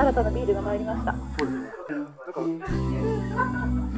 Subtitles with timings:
[0.00, 1.12] 新たなビールが参りました。
[1.12, 1.18] さ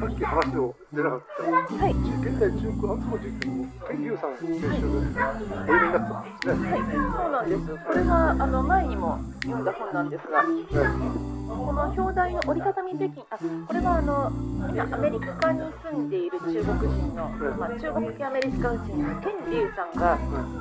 [0.05, 1.93] っき話を出なかった、はい。
[1.93, 6.71] 現在中国発行実験の研究さん選手お読みになってたんですね。
[6.71, 7.61] はい、そうなんです。
[7.87, 14.31] これがあの前にも読んだ本なんですが、この表題の折りたたみ北京、あ、これはあの
[14.73, 20.17] 今アメリカに住んでいる中国人の、まあ、中国系アメリカ人のケン・リュウさんが、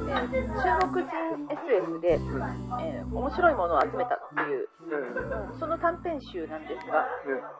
[0.07, 1.11] えー中国人
[1.51, 2.21] SF で、
[2.81, 5.59] えー面白いものを集めたっていう、ええうん。
[5.59, 6.67] その短編集なん。
[6.67, 7.09] ですが、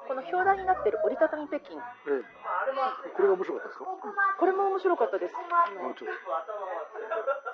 [0.07, 3.85] この表題になっている折りたたみ北京、これが面白かったですか
[4.39, 5.35] これも面白かったです。
[5.37, 6.05] あのそ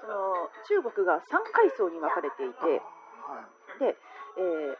[0.06, 0.50] の
[0.82, 2.78] 中国が3階層に分かれていて、は
[3.76, 3.80] い。
[3.80, 3.96] で、
[4.38, 4.76] えー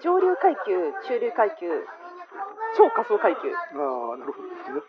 [0.00, 1.66] 上流階級、中流階級、
[2.76, 3.50] 超下層階級。
[3.50, 4.80] ああ、なるほどですね。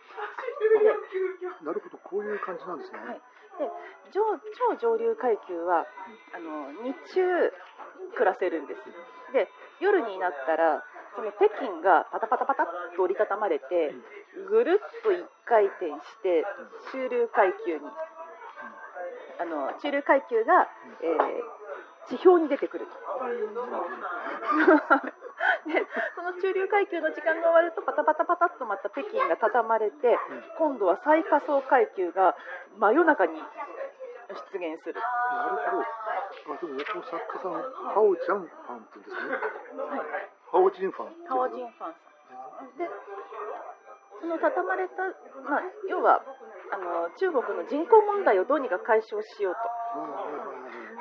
[1.65, 2.77] なるほど、こういう感じなん。
[2.77, 2.99] ですね。
[2.99, 3.21] はい
[3.59, 3.67] で
[4.11, 5.85] 上超上流階級は
[6.33, 7.51] あの日中
[8.15, 8.81] 暮らせるんです。
[9.33, 10.83] で、夜になったら、
[11.15, 13.93] その北京がパタパタパタっと折りたたまれて、
[14.49, 16.43] ぐるっと一回転して、
[16.91, 17.85] 中流階級に、
[19.39, 20.67] あの中流階級が、
[21.03, 21.59] えー
[22.09, 22.91] 地表に出てくると。
[25.67, 25.83] で
[26.15, 30.15] その中流階級の時間が終わるとパタパタパタっとまた北京が畳まれて
[30.57, 32.35] 今度は最下層階級が
[32.77, 33.33] 真夜中に
[34.29, 36.53] 出現する、なるほど。
[36.53, 39.81] あ、でもね、この作家さん、ハオジャンファンって言うんですね。
[39.81, 42.09] はい、ハオジンファンっていうタワジンファンさん。
[42.77, 42.85] で
[44.19, 45.07] その畳まれた、
[45.47, 46.21] まあ、要は
[46.71, 49.59] あの中国の人口問題をどうにか解消しようと。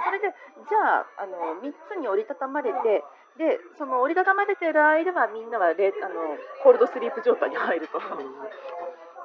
[0.06, 3.05] それでじゃああの3つに折りたたまれて
[3.39, 7.98] でその折りたたまれてる間はみんなはレあのコールドスリープ状態に入ると。
[7.98, 8.05] うん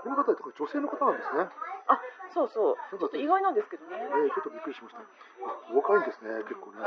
[0.03, 1.47] この方女性の方なんですね。
[1.87, 1.95] あ
[2.35, 3.95] そうそう、ちょっと意外なんですけどね。
[3.95, 4.99] えー、ちょっとびっくりしました。
[5.71, 6.83] 若いんですね、結構ね。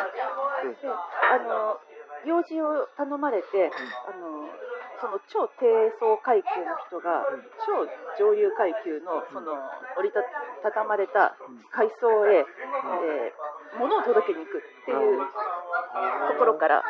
[0.68, 1.80] えであの
[2.28, 3.72] 用事を頼まれて、
[4.04, 4.52] あの
[5.00, 5.64] その超低
[5.96, 7.24] 層階級の人が、
[7.64, 7.88] 超
[8.20, 9.56] 上流階級のその
[9.96, 10.20] 折りた
[10.62, 11.36] たたまれた
[11.72, 16.82] 階層へ、えー物を届けに行くっていうところから。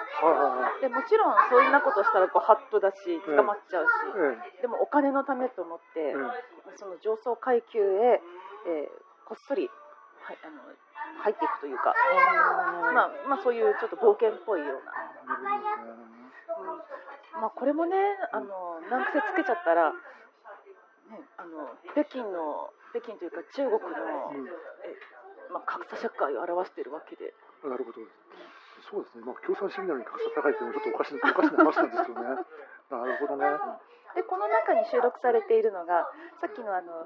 [0.80, 3.88] でもちろんそんなことしたらこうハッとだし、捕まっちゃうし、
[4.58, 8.20] えでもお金のためと思って、ええその上層階級へ、
[8.66, 9.66] えーこっそり、
[10.22, 10.62] はい、あの
[11.18, 14.94] 入っていくというか、あまあ、まあそういうちょっと冒険っぽいような。
[15.82, 17.42] うん。
[17.42, 17.98] まあ、これもね、
[18.30, 19.98] あの難癖つけちゃったら、ね、
[21.36, 24.46] あの北京の北京というか中国の、うん。
[24.86, 24.94] え
[25.50, 27.34] まあ、格差社会を表しているわけで、
[27.64, 28.00] なるほど。
[28.90, 29.24] そうですね。
[29.26, 32.46] まあ共産主義なのに格差高いっていうのはちょっとおかしな おかしな話なんですけどね。
[32.90, 33.50] なるほどね。
[34.14, 36.08] でこの中に収録されているのが、
[36.40, 37.04] さっきのあの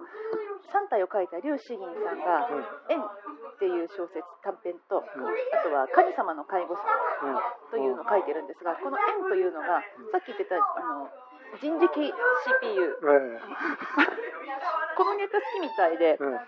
[0.70, 5.30] 3体を書いた劉詩銀さんがうん「縁」っていう小説短編と、うんあ
[5.62, 6.82] とは「神様の介護者」
[7.26, 7.40] うん
[7.70, 11.10] というのを書いてるんですが、この「縁」というのが、さっき言ってたあの
[11.58, 13.40] 人力 CPU、え
[14.96, 16.38] このネタ好きみたいでえ、えうん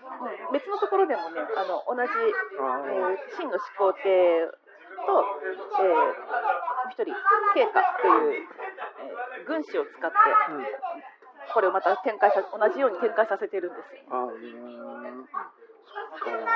[0.53, 2.31] 別のところでもね、あの同じ、え
[2.61, 4.07] あーー真の始皇帝と、
[5.81, 5.99] えー、も
[6.87, 7.11] う一人、
[7.53, 8.73] 慶華という、えー
[9.45, 10.15] 軍師を使って、
[10.49, 10.63] えうん。
[11.53, 14.01] これをまた展開さ同じように展開させてるんですよ。
[14.09, 15.27] ああ、うん。
[16.15, 16.47] そっか。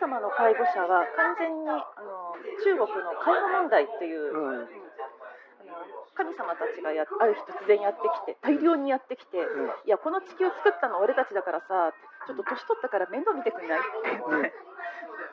[0.00, 4.68] 様の介護者は完全にあの中国の介護問題っていう、うん
[6.14, 9.72] 神様たちがやある日突然やってきて大量にやってきて、うん。
[9.86, 11.94] いやこの地球作ったの俺たちだからさ
[12.26, 13.80] ちょっと年取ったから面倒見てくんない？
[13.80, 14.52] って。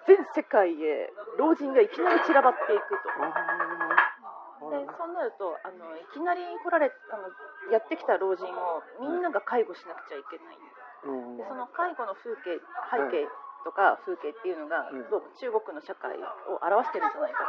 [0.08, 3.12] 全世界へ老人がいきなり散らばっていくと。
[4.68, 7.30] でそうなるとあのいきなり来られあの
[7.72, 10.58] やってきた老人をみんなが介護しなくちゃいけない。
[11.06, 11.38] うん。
[11.38, 12.59] でその介護の風景
[12.92, 13.28] 背景
[13.67, 15.03] とか風景っていうのがうん。
[15.11, 17.44] どうも中国の社会を表してるんじゃないか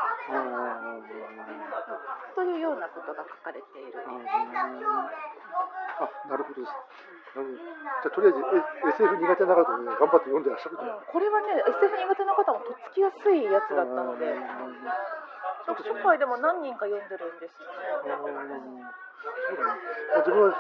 [2.35, 2.43] と。
[2.43, 4.03] というようなことが書かれている。
[4.03, 4.11] あ、
[6.27, 6.75] なるほどです。
[7.39, 14.35] じゃあとりあえずえ SF 苦手な方で頑張って読んでらっしゃるこれはね SF 苦手な方もとっつきやすいやつだったので。
[15.71, 18.11] 読書会でも何人か読んでるんですよね。
[18.19, 18.59] そうだね。
[19.55, 20.57] まあ自分は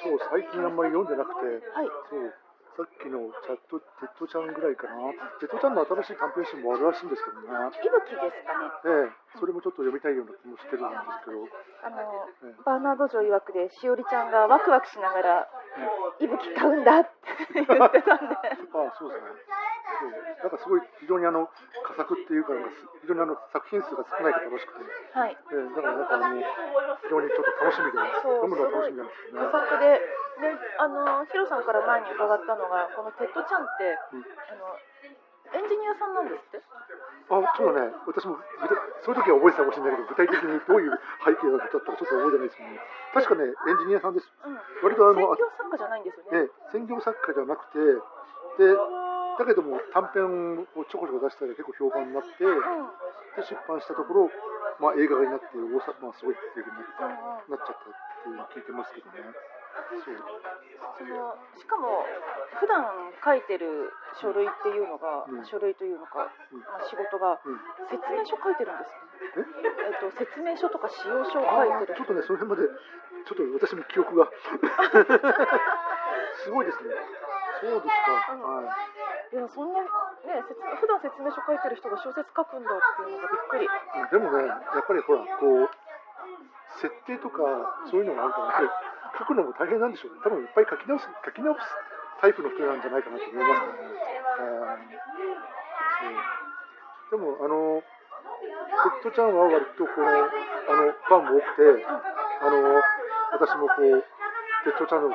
[0.00, 1.90] そう最近あんまり読んでなくて、はい。
[2.08, 2.32] そう
[2.78, 5.10] さっきのチャットテッド・チャンぐらいかな。
[5.42, 7.50] テッドちゃんの新しい短編集もあるらしいんですけどね。
[7.74, 9.10] 息吹ですかね。
[9.10, 11.42] ええ、それもちょっと読みたいような気もしてるんですけど。
[11.82, 15.50] あのええバーナード嬢曰くでしおりちゃんがワクワクしながら
[16.22, 17.10] 「息吹買うんだ」って
[17.50, 18.38] 言ってたんで。
[18.38, 19.42] あそうですね。
[19.88, 21.48] そうなんかすごい非常にあの
[21.82, 22.52] 佳作っていうか
[23.02, 24.84] 非常にあの作品数が少ない方らしくて、
[25.16, 25.32] はい。
[25.32, 29.48] ええ、だからなんかあの非常にちょっと楽しみでそう読むのが楽しみなんですよね。
[29.48, 29.98] 佳作で、
[30.38, 34.78] で、あの、ヒロさんから前に伺ったのが、このテッド・チャンって、うんあの、
[35.50, 36.62] エンジニアさんなんですって？
[37.28, 38.38] あちょっとね、私も
[39.02, 40.92] そういう時は覚えてたかもしれないけど、具体的にどういう
[41.24, 42.80] 背景だったかちょっと覚えてないですけどね。
[43.16, 44.28] 確かね、エンジニアさんです。
[44.44, 44.60] うん。
[44.84, 46.42] 割とあの、専業作家じゃないんですよね。
[46.44, 47.80] ね、専業作家じゃなくて、
[48.60, 48.76] で、
[49.38, 52.58] だけども短編をちょこちょこ出したら結構評判になって、うん。
[53.38, 54.30] で出版したところ、
[54.82, 57.94] まあ、映画化になって大阪、まあ、すごいっていうふうになっうんうんなっちゃったっ
[58.26, 59.22] ていうのを聞いてますけどね。
[59.88, 60.18] そう
[60.98, 62.02] そのしかも
[62.58, 69.06] 普段書いてる書類っていうのが、うん書類というのか、うんまあ、仕事がうん説明書書いてるんですね。
[69.38, 69.46] え？
[69.94, 72.66] えっと説明書とか使用書をあ書いてるーちょっとね、その辺まで、
[73.22, 74.26] ちょっと私も記憶が。
[76.42, 76.94] すごいですね。
[77.62, 77.86] そうです
[78.26, 78.34] か。
[78.34, 78.66] うんはい。
[79.28, 79.88] いやそんなね
[80.48, 83.68] 説普段説明書書いてる人が小説書くんだっていうのがびっくり。
[83.68, 85.70] でもね、やっぱりほら、こう、
[86.80, 87.44] 設定とか、
[87.90, 88.72] そういうのがあるから、
[89.18, 90.20] 書くのも大変なんでしょうね。
[90.24, 91.60] 多分いっぱい書き直す、書き直す
[92.20, 93.84] タイプの人なんじゃないかなと思いますね。
[97.10, 102.80] そうでも、あの、ペットちゃんは割とこの、あの、ファンも多くて、あの、
[103.32, 104.04] 私もこう、
[104.64, 105.10] ペットちゃんの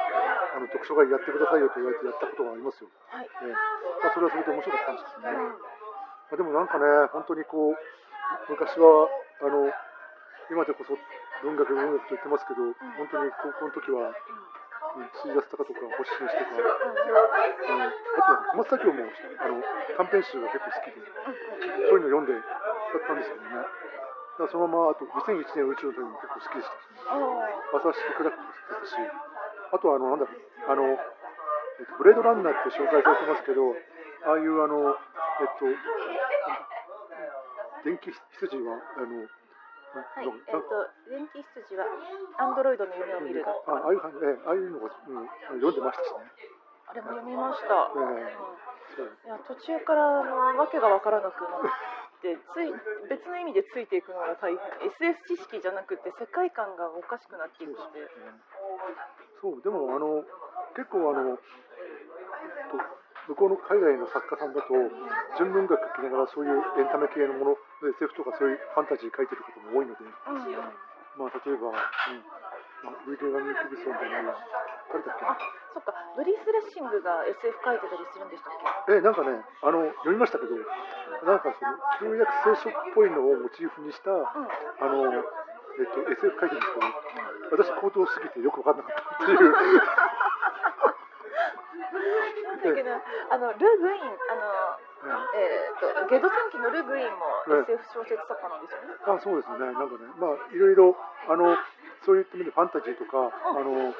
[0.53, 2.89] あの読書会やってくださいよと言われてやったことがありますよ。
[3.09, 3.25] はい。
[3.25, 3.57] ええ
[4.05, 5.33] まあ、それはそれで面白かったんですね。
[5.33, 5.73] うん
[6.29, 7.77] まあ、でもなんかね、本当にこう、
[8.49, 9.09] 昔は、
[9.41, 9.73] あの、
[10.49, 10.93] 今でこそ
[11.41, 12.61] 文学、文学と言ってますけど、
[12.97, 14.13] 本当に高校の時は、
[14.95, 17.89] うん、水安高とか星新氏とか、うん、あ
[18.21, 19.09] とは小松左京も
[19.41, 19.57] あの
[19.97, 21.01] 短編集が結構好きで、
[21.89, 23.65] そういうの読んでやったんですけどね。
[24.33, 27.05] だからそのまま、あと2001年宇宙の旅も結構好きでしたしね。
[27.05, 28.97] あ朝シクラックですし、
[29.73, 30.29] あとはあの、なんだ
[30.69, 30.97] あの、えっ
[31.89, 33.73] と、ブレードランナーって紹介されてますけど、
[34.29, 34.93] ああいうあの、
[35.41, 35.65] えっと、
[37.83, 39.27] 電気羊は、あの、
[39.93, 40.25] なはい。
[40.25, 41.85] えっと電気羊は
[42.41, 46.33] アンドロイドの夢を見るあああいう感じ、ええああいうのが、うん、読んでましたしね。
[46.89, 47.93] あれも読みました。
[47.93, 48.33] えうんえ
[48.93, 52.69] そういや途中からあのわけが分からなくなってつい
[53.09, 58.05] 別の意味でついていくのが大変 SF 知識じゃなくて世界観がおかしくなっていくので
[59.43, 60.23] そう、でもあの
[60.79, 61.37] 結構あの、えっ
[62.71, 62.79] と、
[63.27, 64.71] 向こうの海外の作家さんだと
[65.37, 70.35] 純文学書きながらそういうエンタメ系のもの SF とかそういうファンタジー書いてる方も多いので、うん。
[70.39, 70.55] うん
[71.13, 72.23] まあ、例えば、うん
[72.81, 74.33] まあ、ウィリアム・ニクビソンじゃないや
[74.89, 75.37] 誰だっけな？
[75.77, 78.53] そっかブリース・レッシングが SF 書いてたりするんでしたっ
[78.89, 78.97] け？
[78.97, 85.13] えなんかねあの読みましたけどなんかその旧約聖書っぽいのをモチーフにしたあうん。
[85.13, 85.21] の、
[85.79, 89.53] えっと、SF 書いてるんですけど私高等すぎてよく分かんなかったっていう。
[92.63, 98.95] だけどあのル・グインあのえー、とゲド戦記のル・グインもうん SF 小説作家なんですよね。
[99.03, 100.95] あそうですね、なんかね、まあ、いろいろ、
[101.27, 101.59] あの、
[102.07, 103.99] そういった意味でファンタジーとか、あの、フ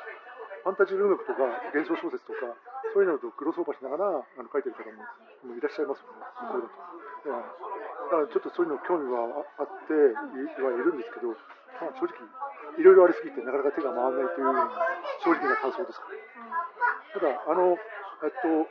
[0.63, 1.44] ァンタジー文学とか、
[1.75, 2.56] 幻想小説とか、
[2.95, 4.88] そういうのとクロスオーバーしながら、あの、書いてる方
[5.44, 6.24] もいらっしゃいますよね、
[6.56, 7.82] 向こうだと。
[8.30, 11.33] ちょっとそういうの興味はあってはいるんですけど、
[11.81, 12.15] まあ、正直、
[12.77, 14.69] いろいろありすぎて、なかなか手が回らないというのが
[15.25, 17.19] 正直な感想ですから。
[17.19, 17.77] ただ、あの、
[18.24, 18.69] えっと、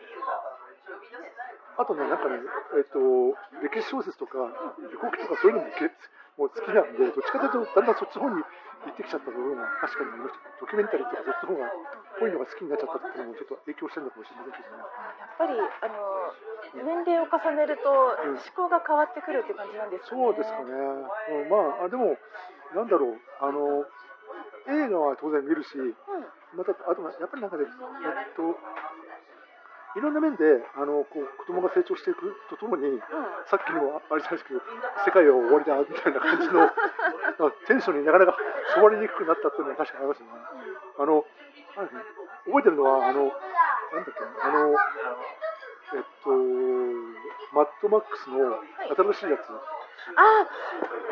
[1.79, 2.39] あとね、なんかね、
[2.79, 2.99] えっと、
[3.65, 4.39] 歴史小説とか、
[4.79, 5.91] 旅行記とかそういうのもけ
[6.39, 10.51] もう好きなんで、どっちかというと、だんだんそっちの方に行ってきちゃった部分が確かにありました。
[10.61, 14.81] ドキュメンタリーとかそっちの方が、こういうのが好きになっちゃったっていうのもちょっと影響してるのかもしれないけどね。
[14.81, 20.23] やっぱりあの年齢を重ねると思考が変わってくるって感じなんですかね。
[20.23, 20.73] そうですかね。
[20.73, 22.17] うん、まあ、あでも、
[22.75, 23.85] なんだろう、あの、
[24.69, 25.95] 映画は当然見るし、うん
[26.57, 28.57] また、あと、やっぱりなんかね、えっと、
[29.97, 30.45] いろんな面で、
[30.77, 33.01] あの、こう、子供が成長していくとともに、うん
[33.47, 34.61] さっきのあれじゃないですけど、
[35.05, 36.71] 世界は終わりだみたいな感じの あ
[37.67, 38.37] テンションになかなか
[38.75, 40.29] 染まりにくくなったっていうのは確かにありますね。
[40.99, 41.27] あの、
[41.77, 41.93] あれね
[42.47, 44.77] 覚えてるのは、あの、なんだっけ、あの、
[45.95, 46.31] えっと、
[47.53, 48.57] マッドマックスの
[49.13, 49.53] 新しいやつ、
[50.17, 50.49] あ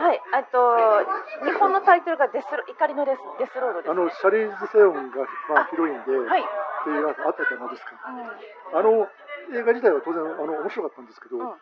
[0.03, 1.05] はいえっと
[1.45, 3.91] 日本のタイトルがデスロ怒りのデスデスロードです。
[3.91, 6.43] あの、シャリーズ・セロンが、まあ、ヒロインで、はい。
[6.43, 6.45] っ
[6.85, 7.93] ていうやつあったじゃないですか。
[8.09, 9.09] うんあの
[9.51, 11.53] 映画自体は当然あの面白かったんですけど、うん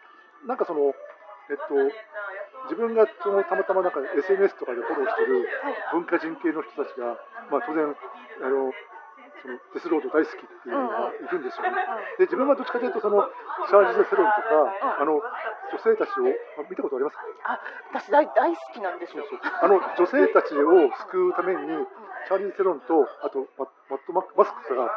[0.46, 0.94] なんかその、
[1.50, 1.74] えっと、
[2.70, 7.18] 自分がそのたまたまなんか SNS とかでフォローしてるはい文化人系の人たちが、
[7.50, 8.70] まあ、当然あの
[9.42, 11.70] そのデスロード大好きっていうのがいるんですよね。
[12.18, 13.28] で自分はどっちかというとその
[13.68, 16.26] シャージ・ゼ・セロンとか、あの女性たちを
[16.58, 17.22] あ見たことありますか？
[17.44, 17.60] あ
[17.92, 19.24] 私大大好きなんですよ。
[19.62, 21.86] あの女性たちを救うために
[22.26, 24.90] チャーリー・セロンとあとママットマ・マスクが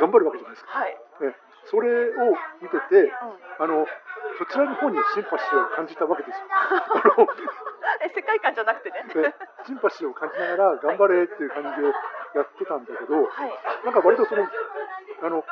[0.00, 0.78] 頑張るわけじゃないですか。
[0.78, 0.96] はい。
[1.20, 1.34] ね、
[1.66, 3.12] それを見てて、
[3.58, 3.86] あの
[4.38, 6.46] そちらの方にシンパシーを感じたわけですよ。
[8.00, 9.04] え世界観じゃなくてね。
[9.12, 9.34] で
[9.66, 11.92] シンパシーを感じながら頑張れっていう感じで
[12.34, 13.52] やってたんだけど、はい。
[13.84, 15.44] なんか割とそのあの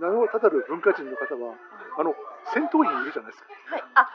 [0.00, 1.54] 名のたたる文化人の方は、
[1.98, 2.14] あの
[2.52, 3.48] 戦闘員いるじゃないですか。
[3.70, 3.84] はい。
[3.94, 4.08] あ、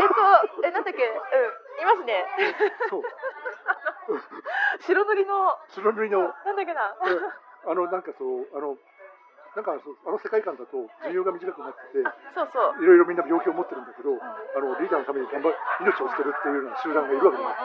[0.00, 2.24] えっ、と、え、なんだっけ、うん、いますね。
[2.88, 3.02] そう、
[4.80, 6.96] 白塗りの、白塗りの、なんだっけな？
[7.68, 8.76] あのなんかそう、あの、
[9.54, 12.82] なんかそうあの世界観だと寿命が短くなってて、あ、そうそう。
[12.82, 17.52] いろいろみんな病気を持ってるんだけど、あのリーダーのために頑張命を捨てるっていうような集団がいるわけうんうん。
[17.52, 17.56] だ。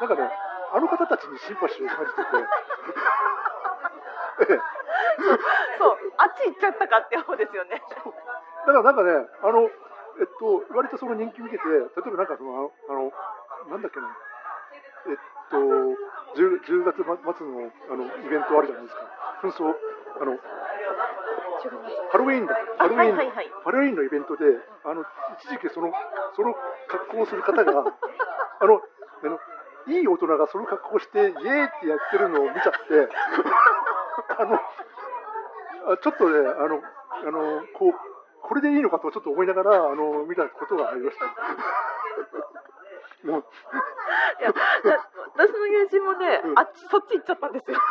[0.00, 0.30] なんかね、
[0.72, 2.26] あの方たちにシンパシーを感じてて、
[4.52, 4.60] ええ
[5.78, 7.82] そう、あっち行っちゃったかって方ですよね。
[8.66, 9.10] だからなんかね、
[9.42, 9.62] あの、
[10.18, 13.12] えっと、割とその人気を受けて、例えばなんかその、あの、
[13.70, 14.08] なんだっけな、
[15.08, 15.16] えっ
[15.50, 19.02] と、10, 10月末のあのイベントあるじゃないですか、
[19.42, 19.74] 紛争、
[20.20, 20.38] あの、
[22.10, 23.50] ハロウィーンだ、あハロウィーン、はいはいはい。
[23.64, 24.44] ハロウィーンのイベントで、
[24.84, 25.04] あの、
[25.38, 25.92] 一時期その、
[26.34, 26.54] その
[26.88, 27.82] 格好をする方が、あの、
[28.62, 29.38] あの、
[29.88, 31.36] いい大人がその格好をして、イエーイっ
[31.80, 33.08] てやってるのを見ちゃって、
[34.38, 34.60] あの、
[35.92, 36.82] あちょっとね、あの、
[37.26, 37.94] あの、こう、
[38.42, 41.24] これでいいのかとちょっと思いながら、あの、見たことがありました。
[43.30, 43.44] もう、
[44.40, 47.78] いや、だ私の友人もね、うんあっち、そっち行っちゃったんですよ。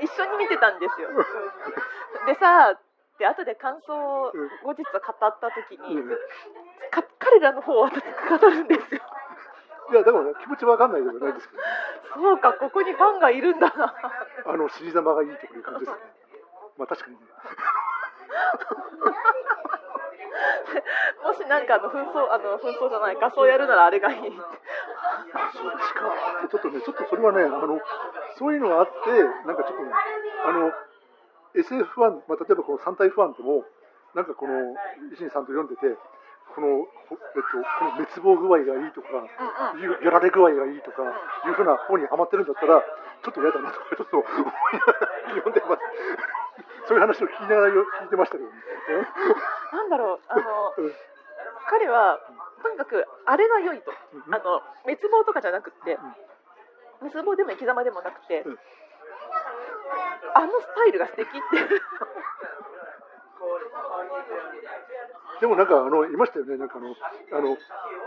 [0.00, 1.08] 一緒に見てたんですよ。
[2.26, 2.76] でさ、
[3.22, 4.32] で後で感想を
[4.66, 6.10] 後日語った時に、うん
[6.90, 8.10] か彼らの方を私語
[8.50, 9.00] るんですよ。
[9.92, 11.62] いや、でもね、気持ちわかんないではないですけど、
[12.20, 13.94] そうか、ここにファンがいるんだな。
[14.44, 15.96] あの、死に様がいいとかいう感じですね。
[16.76, 17.22] まあ確かにね。
[21.24, 24.20] もしなんかあの紛争、あの紛争じゃない、仮装やるならあれがいい。
[24.20, 24.32] そっち
[25.94, 27.80] かって、ちょっとね、ちょっとそれはね、あの、
[28.36, 28.92] そういうのがあって、
[29.46, 29.90] なんかちょっとね、
[30.44, 30.70] あの、
[31.54, 33.64] SF ファン、まあ、例えばこの3体ファンでも、
[34.14, 34.52] なんかこの、
[35.12, 35.96] 石井さんと読んでて、
[36.52, 40.04] この、ほえっと、この滅亡具合がいいとか、うんうん。
[40.04, 41.02] やられ具合がいいとか、
[41.48, 44.32] いうふうな方にハマってるんだったら、ちょっと嫌だなとか、ちょっと思い
[44.76, 45.08] ながら
[45.40, 45.82] 読んでます。
[46.88, 48.56] そういう話を聞きながら聞いてましたけどね。
[49.72, 50.92] なんだろう、あの、うん
[51.68, 52.18] 彼は、
[52.62, 53.92] とにかく、あれが良いと。
[54.12, 55.96] うんあの、滅亡とかじゃなくって、
[57.00, 58.58] 滅亡でも生き様でもなくて、うん
[60.34, 61.38] あのスタイルが素敵って。
[65.40, 66.94] でもなんかあのいましたよね、なんかあの
[67.36, 67.58] あの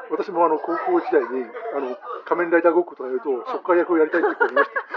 [0.10, 1.28] 私もあの高校時代に
[1.76, 4.80] あの仮面ライダーごっことかやると、ショッカー役をやりたいって子がいました。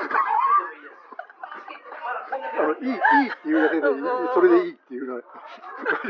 [2.62, 2.98] あのいいいいっ
[3.42, 3.82] ていうだけで、
[4.34, 5.24] それでいいっていうのは、よ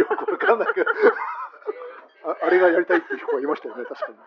[0.07, 0.91] くわかんないけど、
[2.25, 4.19] ああれがやりたいっていう子がいましたよね、確かに。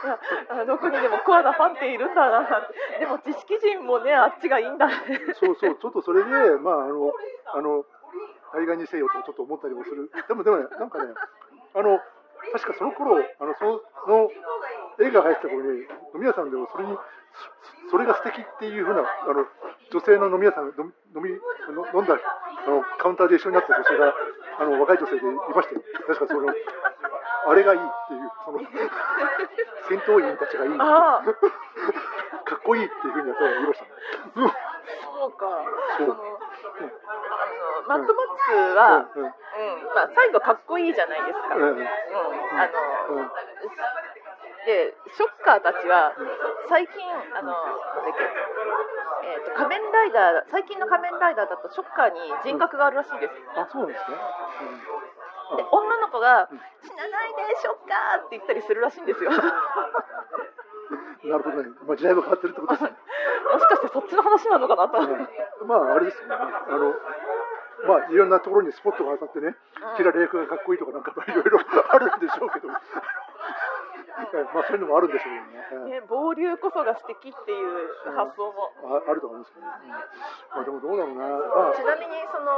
[0.66, 2.68] どこにでもコアなファンっているんだな。
[2.98, 4.94] でも知識人もね、あっちがいいんだね。
[5.34, 7.12] そうそう、ちょっとそれで、まあ、あの、
[7.54, 7.84] あの、
[8.52, 10.10] 対岸にせよとちょっと思ったりもする。
[10.28, 11.14] でも、でもね、なんかね、
[11.74, 12.00] あの、
[12.52, 13.64] 確かその頃、あの、そ
[14.08, 14.30] の、
[15.00, 15.80] 映画が入ってた頃に、
[16.14, 16.96] 飲み屋さんでもそれに、
[17.90, 19.46] それが素敵っていうふうな、あの、
[19.90, 20.92] 女性の飲み屋さん、飲
[21.22, 22.18] み、飲んだ、
[22.66, 24.14] あの、カウンターで一緒になった女性が、
[24.58, 25.22] あの、若い女性でい
[25.54, 25.82] ましたよ。
[26.06, 26.52] 確かその、
[27.46, 28.60] あれがいいっていう、その、
[29.88, 30.72] 戦闘員たちがいい。
[30.78, 31.24] ああ、
[32.44, 33.90] かっこいいっていうふうにやったら言いましたね。
[34.36, 34.52] うん
[35.20, 35.46] そうか。
[35.98, 36.24] そのあの
[37.88, 41.56] マッドマックスは、うんうんうん、まあ最後かっこいいじゃないですか。
[41.56, 42.66] うんうん、あ
[43.08, 43.30] の、うん
[44.66, 46.12] で、ショッカーたちは、
[46.68, 46.94] 最近、
[47.32, 48.22] あの、なんだっけ、
[49.24, 53.32] えっ、と、仮面ライダー、最近の仮面ライダーだと、ショッカーに人格があるらしいです。
[53.56, 54.16] あ、そうですね。
[55.56, 59.30] で、女の子がうん、死なないで、ショッカーって言ったりするらしいんですよ。
[59.30, 59.36] も
[61.24, 61.70] なるほどね。
[61.86, 62.90] まあ、時代も変わってるってことですね。
[63.60, 64.98] しかしてそっちの話なのかなと。
[64.98, 65.28] うん
[65.66, 66.36] まあ、あれですよね。
[66.36, 66.94] あの、
[67.86, 69.56] まあ、いろんなところにスポットが当たってね、
[69.96, 72.72] キラレ役がかっこいいとかなんか、まあいろいろあるんでしょうけど、え
[74.52, 75.32] まあ、そういうのもあるんでしょう
[75.70, 76.00] けどね。
[76.00, 78.72] ね、暴流こそが素敵っていう発想も。
[78.84, 79.72] ああると思いますけどね。
[79.72, 81.28] うんまあ、でもどうだろうな。
[81.28, 82.52] まあちなみにその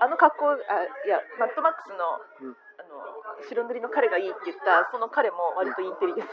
[0.00, 3.02] あの格好あいやマッドマックスの,、うんあの
[3.48, 6.28] 白塗りの彼がいいって言ったその彼も割とインテリです、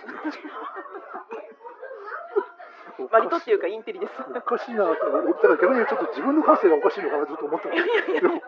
[3.11, 7.83] 割とっていうかインテリですおかしいなと、俺だから逆にちょっと自分の感性がおかしいのかなとずっと思ったんです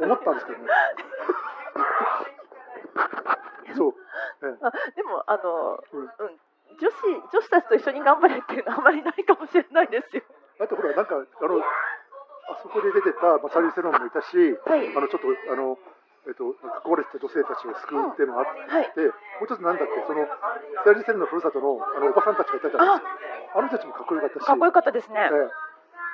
[0.04, 0.70] 思ったんですけどね。
[3.76, 3.94] そう。
[4.44, 6.02] ええあでもあの、うん。
[6.02, 6.10] うん、
[6.78, 10.24] 女子女子たちと一緒に頑張れっていうのはあまりないかもしれないですよ。
[10.60, 14.34] あとほら、なんか、あの、あそこで出てた、まあ、サリー・セロンもいたし、
[14.66, 14.90] はい。
[14.96, 15.78] あの、ちょっと、あの、
[16.26, 20.26] えっと、囲われてた女性たちを救うっていうのがあって、はいもう一つなんだっけ、その、
[20.84, 23.62] サリー・セロンのふるさとの、あの、おばさんたちがいたじゃないですか。
[23.62, 25.50] あの人たちもかっこよかったし、かっこよかったですね、ええ。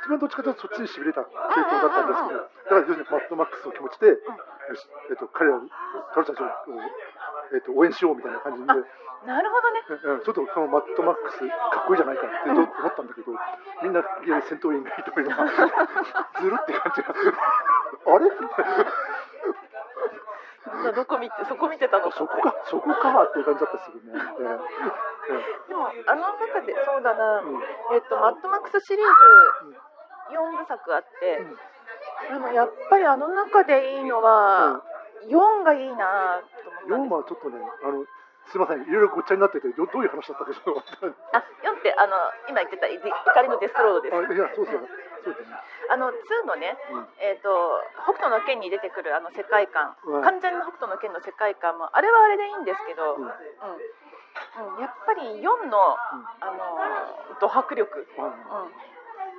[0.03, 4.15] 自分はどっちかというとそっちにしびれた系統だったんですけど、だから要するにマッドマックスの気持ちで、よ
[4.75, 5.63] しえっと、彼らを、
[6.13, 6.45] 彼女たちを、
[7.53, 8.67] えっえっと応援しようみたいな感じで、
[9.25, 9.81] なるほどね。
[9.87, 13.31] うんちょっとそのマッドマックスかっこいいじゃないかって思ったんだけど、
[13.83, 15.45] みんないきなり戦闘員がいというのが
[16.41, 17.13] ずるって感じが。
[18.05, 18.29] あれ？
[20.73, 22.09] みんなどこ見てそこ見てたの？
[22.09, 24.47] かそこかそこかっていう感じだったですけどね、ええ。
[25.29, 27.63] えでもあの中でそうだな、うん。
[27.93, 29.77] えっとマッドマックスシリーズ
[30.35, 32.33] 4部作あって、うん。
[32.33, 34.81] でもやっぱりあの中でいいのは、
[35.27, 36.39] 4がいいな。
[36.39, 38.05] ったんです4はちょっとねあの
[38.51, 40.83] すいませんいろいろごっちゃになっててどどういう話だったかちょっと
[41.31, 42.15] あ4ってあの
[42.49, 44.15] 今言ってたい怒りのデスロードです。
[44.15, 44.83] あいやそうですよ
[45.23, 45.55] そうですね。
[45.87, 46.11] あの2
[46.43, 47.07] のね、うん。
[47.23, 50.21] えっ、と北斗の拳に出てくるあの世界観、うん。
[50.21, 53.23] 完全な北斗の拳の世界観もあれはあれでいいんですけど、うん。
[53.23, 53.31] うん。
[53.31, 54.83] うん。
[54.83, 55.95] やっぱり4の、
[56.43, 58.67] あのド迫力、うんあ。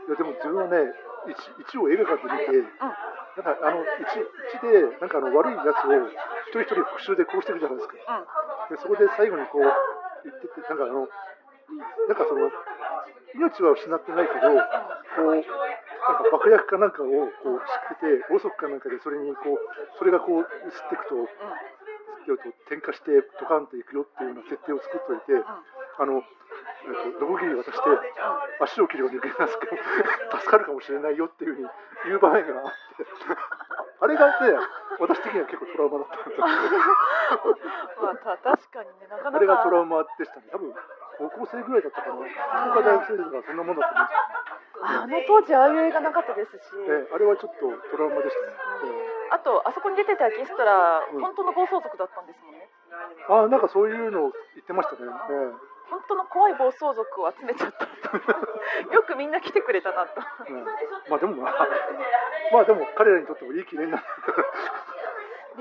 [0.08, 0.92] いやでも自分はね
[1.28, 2.68] 1, 1を映画館で見て
[3.34, 4.22] なんかあの 1,
[4.62, 5.94] 1でなんかあの悪いやつを
[6.46, 7.98] 一人一人復讐で殺してるじゃないですか。
[7.98, 8.76] うん。
[8.76, 9.66] でそこで最後にこう
[10.24, 11.08] 言っててなんかあの
[12.06, 12.50] なんかその
[13.34, 17.08] 命は失ってないけどこうなんか爆薬かなんかを
[17.42, 19.58] こう仕掛けてろうそくかなんかでそれにこう
[19.98, 20.46] それがこう移っ
[20.88, 21.28] ていくとうん。
[22.24, 25.36] よと点火してドカンといくよっていうような設定を作っておいて、
[25.98, 27.84] あの、えっと、ノコギリ渡して
[28.60, 29.76] 足を切るように抜けますけど
[30.38, 31.68] 助かるかもしれないよっていうふうに
[32.04, 33.06] 言う場面があって。
[34.00, 34.58] あれがね
[35.00, 36.44] 私的には結構トラウマだったんですよ。
[38.04, 39.36] まあ、た確かにねなかなか。
[39.38, 40.48] あれがトラウマでしたね。
[40.52, 40.74] 多分
[41.16, 42.14] 高校生ぐらいだったかな。
[42.14, 42.26] 高校
[42.74, 44.34] か大学生とかそんなもんだと思うんです
[44.84, 48.52] あの当時ああいう映画なかったですし、けど、ええあれはちょっとトラウマでしたね、
[49.30, 51.20] あとあそこに出てたエキストラ、うん。
[51.20, 52.58] 本当の暴走族だったんですもんね。
[52.58, 52.74] ええ
[53.28, 60.18] あなんかそういうのを言ってましたね、え本当の怖い暴走族を集めちゃったよくみんな来てくれたなと。
[60.18, 61.68] えええまあでもまあ
[62.50, 64.02] まあでも彼らにとってもいい記念になね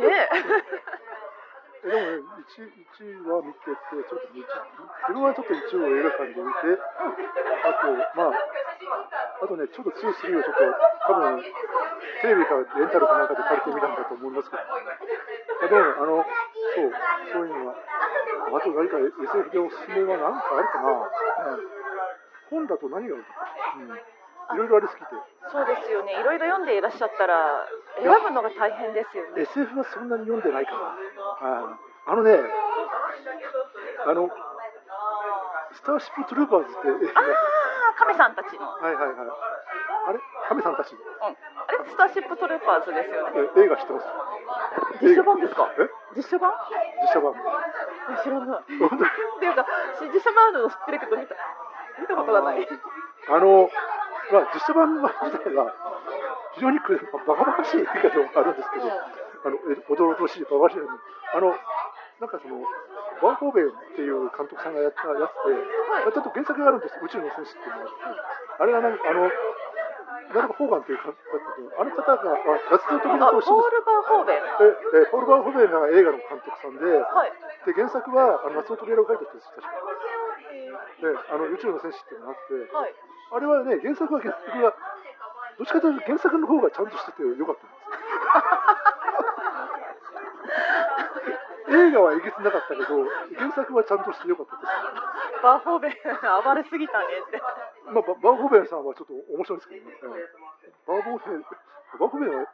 [0.10, 0.26] え。
[1.86, 8.40] でもね、1, 1は見てて、ちょっと1自分はちょっと1を映画館で見て、あと、まあ、
[9.44, 10.64] あとね、ちょっと2、3をちょっと、
[11.12, 11.44] 多分
[12.24, 14.64] テレビかレンタルかなんかで借りてみたんだと思いますけど、
[15.64, 16.26] あでも、あの、
[16.76, 16.92] そう、
[17.32, 21.64] そういうのは、あと何か SF でおすすめは何かあるかな、うん、
[22.50, 23.30] 本だと何があるか？
[23.80, 25.16] な、うん、いろいろありすぎて。
[25.52, 26.20] そうですよね。
[26.20, 27.66] いろいろ読んでいらっしゃったら
[27.98, 29.42] 選ぶのが大変ですよね。
[29.44, 30.78] SF はそんなに読んでないかな。
[31.42, 32.38] ああのね、
[34.06, 34.30] あの、
[35.72, 39.16] スターシップトゥルーパーズって、ああ亀さんたちの、はいはいはい。
[40.08, 40.20] あれ？
[40.50, 41.36] 亀さんたち、うん、あれ
[41.90, 43.50] スターシップトルーパーズですよね。
[43.56, 44.06] え映画知ってます？
[45.02, 45.70] 実写版ですか？
[45.80, 45.90] え？
[46.16, 46.52] 実写版？
[47.02, 47.34] 実写版。
[48.24, 48.64] 知らない。
[48.80, 48.96] 本当？
[48.96, 49.66] にっていうか
[49.98, 51.36] し実写版あるの知ってるけど見た
[52.00, 52.68] 見たことがない。
[52.68, 53.70] あの、
[54.32, 55.74] まあ、実写版自体は、
[56.56, 60.78] 非常にくバカバカしい映画でもあるんですけど、あのえおどろおどろしい、バカしい。
[60.80, 60.88] の
[61.34, 61.56] あの、
[62.22, 62.62] なんかその、
[63.22, 65.56] バンホーベンっていう監督さんがやったやつで、
[66.04, 67.92] まあちょっと原作があるんです、宇宙の戦士っていうのは。
[68.60, 69.32] あれがなんか、あの、
[70.34, 72.42] なんかフォーガンという監督だったけど、あの方が、あ
[72.74, 73.70] 夏の時あポ々と一緒です。
[73.70, 77.32] ール・バーホーベンええポール・バンホーベンが映画の監督さんで、はい
[77.64, 79.70] で原作はあの夏の扉を書いた人です、確か。
[79.70, 82.94] で、あの宇宙の戦士っていうのがあって、はい
[83.34, 84.76] あれはね、原作は原作が、
[85.58, 87.84] どっちかというと原作の方がちゃんとしててよかったんです。
[91.74, 92.86] 映画はえげつなかったけど、
[93.38, 94.68] 原作はちゃんとしてよかったです。
[95.44, 95.94] バーホーベン
[96.44, 97.42] 暴れすぎたねって
[97.86, 99.96] まあ、ババーホーベンさんはちょっと面白いですけどね。
[100.04, 100.12] うん
[100.88, 102.46] バーホーベン、バーホーベンは、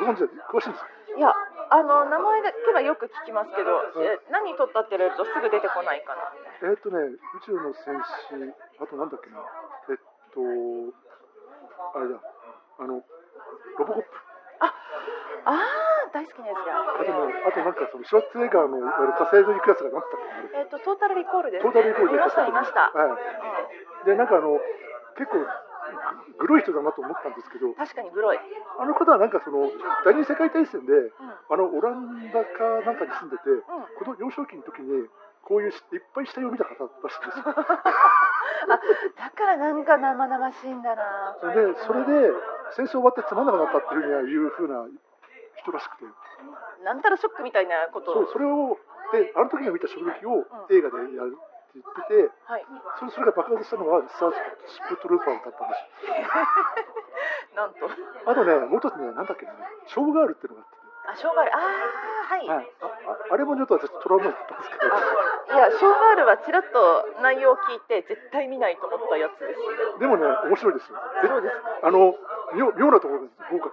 [0.00, 0.90] ご存知で詳しいんですか？
[1.16, 1.32] いや
[1.70, 6.32] あの名前だけはよく聞きますけど、え何撮ったって言われるとすぐ出てこないかな。
[6.62, 7.96] えーっとね、宇宙の戦
[8.28, 9.38] 士、あとなんだっけな、
[9.90, 9.96] えっ
[10.34, 10.40] と、
[11.94, 12.20] あれだ、
[12.78, 13.02] あの、
[13.78, 14.08] ロボコップ。
[14.60, 14.74] あ
[15.44, 15.52] あ
[16.16, 16.72] 大好きなやつだ。
[16.72, 24.08] あとね、あとなんかそのシュワッツェネッガーの火星の行くやつがなってたっけなえっ、とトータルリコールです、トータルリコールでいましたいました、はい。
[24.08, 24.56] で、なんかあの、
[25.20, 25.44] 結構、
[26.40, 29.68] ググロい人だなと思ったんですけど、確かにグロい、あの方はなんかその、
[30.08, 31.12] 第二次世界大戦で、うん。
[31.12, 33.60] あの、オランダかなんかに住んでて、うん、
[34.00, 35.04] この幼少期の時に、
[35.44, 37.44] こういうしいっぱい死体を見た方らしいんですよ。
[37.54, 41.36] あだからなんか生々しいんだな。
[41.54, 42.32] で、それで、
[42.72, 44.86] 戦争終わってつまんなくなったっていうふうにはいうふうな
[45.62, 46.04] 人らしくて、
[46.84, 48.12] なんたらショックみたいなこと。
[48.12, 48.78] そう、それを、
[49.12, 52.66] で、あの時に見た衝撃を映画でやるって言ってて、はい。
[52.98, 56.06] それそれが爆発したのは、スターシップトルーパーだったんです。
[56.08, 56.16] よ。
[57.56, 57.88] なんと。
[58.26, 59.52] あとね、もう一つね、なんだっけな、
[59.86, 60.76] ショーガールっていうのがあって。
[61.06, 61.54] あショーガール。
[61.54, 62.86] ああはい、ね、はい、あ
[63.30, 64.98] ああれもちょっと私、トラウマだったんですけど、あ
[65.54, 69.98] いやショーガールはちらっと内容を聞いて絶対見ないと思ったやつです。
[70.00, 70.98] でもね、面白いですよ。
[71.22, 72.16] でそうですあの
[72.54, 73.70] 妙妙なところが豪華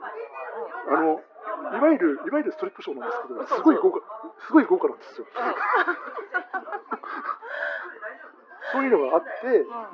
[0.89, 1.21] あの
[1.53, 4.01] いわゆるいわゆるストリップショーなんですけど、すごい豪華、
[4.47, 5.27] すごい豪華なんですよ。
[8.73, 9.29] そういうのがあって、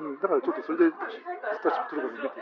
[0.00, 0.96] うん、だからちょっとそれでス
[1.62, 2.32] ターシップトルバル見て、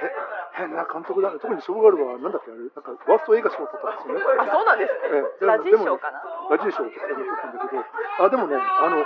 [0.00, 0.10] え
[0.52, 4.40] 変な監督だね、特にショーガルはなんだっけ、あれ、なんかワースト映画賞を取ったんですよね。
[4.40, 6.22] あそうなんですね、ええラジー賞かな。
[6.50, 7.84] ラジー賞を取ったんだけど、
[8.24, 9.04] あ、でもね、あの、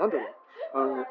[0.00, 0.34] なんだろう、
[0.74, 1.06] あの、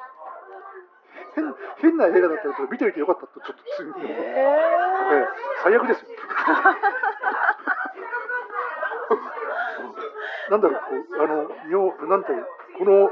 [1.38, 5.28] 変変な映画だったら見ておいてよかったとちょっとついええ
[5.64, 6.17] 最悪ですよ。
[10.50, 10.86] なんだろう、こ
[11.18, 12.32] う、あの、妙、なんて
[12.78, 13.12] この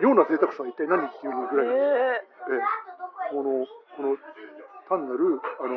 [0.00, 1.76] 妙な贅沢さは一体何っていうのぐらい、えへえ
[2.22, 2.24] え
[3.30, 4.16] この、この、
[4.88, 5.74] 単なる、あの、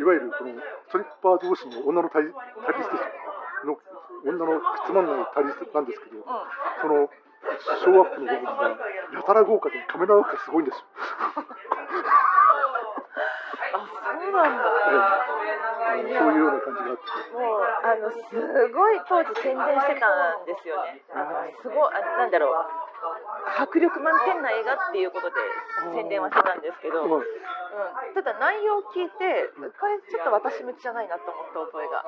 [0.00, 0.54] いわゆるこの
[0.88, 2.32] ストリッパー同士の女の対対
[2.78, 3.64] 立ですよ。
[3.64, 3.78] の
[4.24, 6.24] 女のつまんない対立なんですけど、うん
[6.80, 7.10] その、
[7.80, 8.50] ショーアップの部分が
[9.14, 10.84] やたら豪華でカメラワークがすごいんですよ。
[13.76, 15.36] あそうなんだええ
[15.86, 17.36] あのそういうような感じがあって。
[17.36, 20.08] もうあのすごい当時宣伝してた
[20.40, 21.02] んですよね。
[21.14, 22.86] あのすごいあなんだろう
[23.60, 25.36] 迫力満点な映画っていうことで
[25.94, 27.22] 宣伝はしてたんですけど、うん、まあ
[28.14, 32.04] ただ内容を聞いてこれちょっと私向きじゃないなと思った覚えが。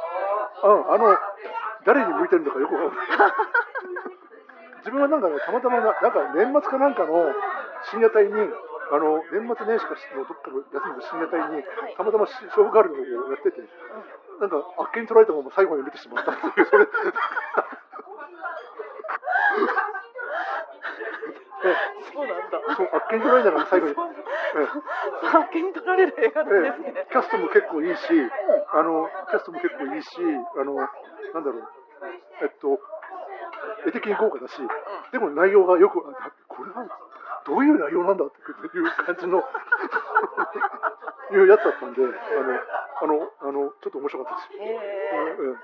[0.65, 1.17] ああの
[1.85, 3.33] 誰に向いてるのかよくわからない
[4.79, 7.33] 自分はなんかねたまたまななんか年末かなんかの
[7.91, 8.49] 深夜帯に
[8.91, 11.95] あの年末年始かのどっかの休みの深夜帯にはい。
[11.97, 12.95] たまたまショーガール
[13.29, 13.61] をやってて
[14.41, 16.87] なんかあっけに取られたまま最後に見てしまったっていうそれ。
[22.15, 22.59] そうなんだ。
[22.77, 23.97] そうあっけに取られたから最後に、え
[25.27, 26.93] 発見取られる映画なんですええ。
[26.93, 27.07] ね。
[27.11, 28.03] キャストも結構いいし
[28.73, 30.09] あのキャストも結構いいし
[30.57, 31.69] あのなんだろう。
[32.43, 32.79] えっと
[33.87, 34.55] 絵的に豪華だし
[35.13, 36.87] でも内容がよくあこれは
[37.49, 39.43] どういう内容なんだっていう感じの
[41.33, 42.11] いうやつだったんであの
[43.01, 44.57] あのあのちょっと面白かったです。
[44.57, 44.65] よ。
[44.65, 45.59] へえうんうん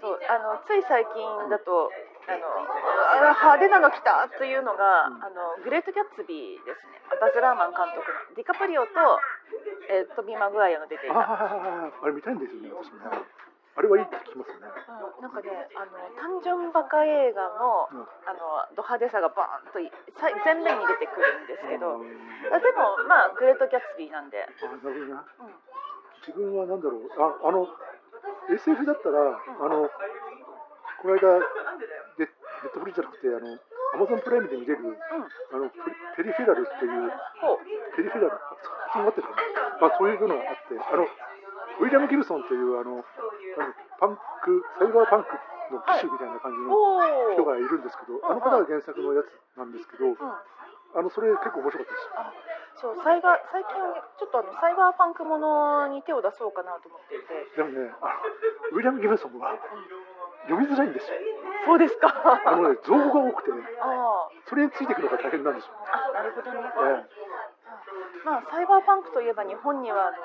[0.00, 1.90] そうあのつい最近だと
[2.26, 2.38] あの
[3.30, 5.24] あ派手なの来たというのが、うん。
[5.24, 7.00] あのグレート・ギャッツビーですね。
[7.20, 8.90] バズ・ラーマン監督のディカプリオと、
[9.90, 13.24] えートビー・マグワイアが出ていた、あれ見たいんですよね私もね。
[13.80, 14.68] あれはいいって聞きますよね。
[14.68, 18.20] うん、なんかねあの単純バカ映画のうん。
[18.28, 25.24] あのド派手さがバーンと前面に出てくるんですけど、うでもまあグレート・ギャッツビーなんで、あなるほどな。
[25.40, 25.56] うん。
[26.20, 27.08] 自分はなんだろう。
[27.16, 27.66] ああの
[28.52, 31.40] SF だったら、あのこの間
[32.20, 33.56] でネットフリじゃなくてあの
[33.94, 34.84] アマゾンプライムで見れる
[35.50, 37.10] あのペペリフェラルっていう
[37.96, 38.36] ペリフェラル？
[38.90, 39.34] 発音合ってるか
[39.80, 41.06] な、まあ、そういうのがあってあの
[41.80, 43.04] ウィリアム・ギブソンというあの
[43.98, 45.32] パンクサイバーパンク
[45.72, 47.00] の機種みたいな感じのお
[47.32, 50.16] 人がいるんですけど、あの方が原作のやつなんですけど、うん。
[50.18, 52.10] あのそれ結構面白かったです。
[52.18, 52.34] あ
[52.74, 53.78] そうサイバー最近
[54.18, 57.30] ちょっとあのサイバーパンクものに手を出そうかなと思っていて。
[57.56, 58.18] でもねあ
[58.74, 59.54] のウィリアム・ギブソンは
[60.50, 61.14] 読みづらいんですよ。
[61.66, 62.10] そうですか。
[62.10, 65.78] あのね、造語が多くて、あそれについていくのが大変なんですよね。
[65.92, 70.16] あなるほどね、えまあサイバーパンクといえば日本にはあの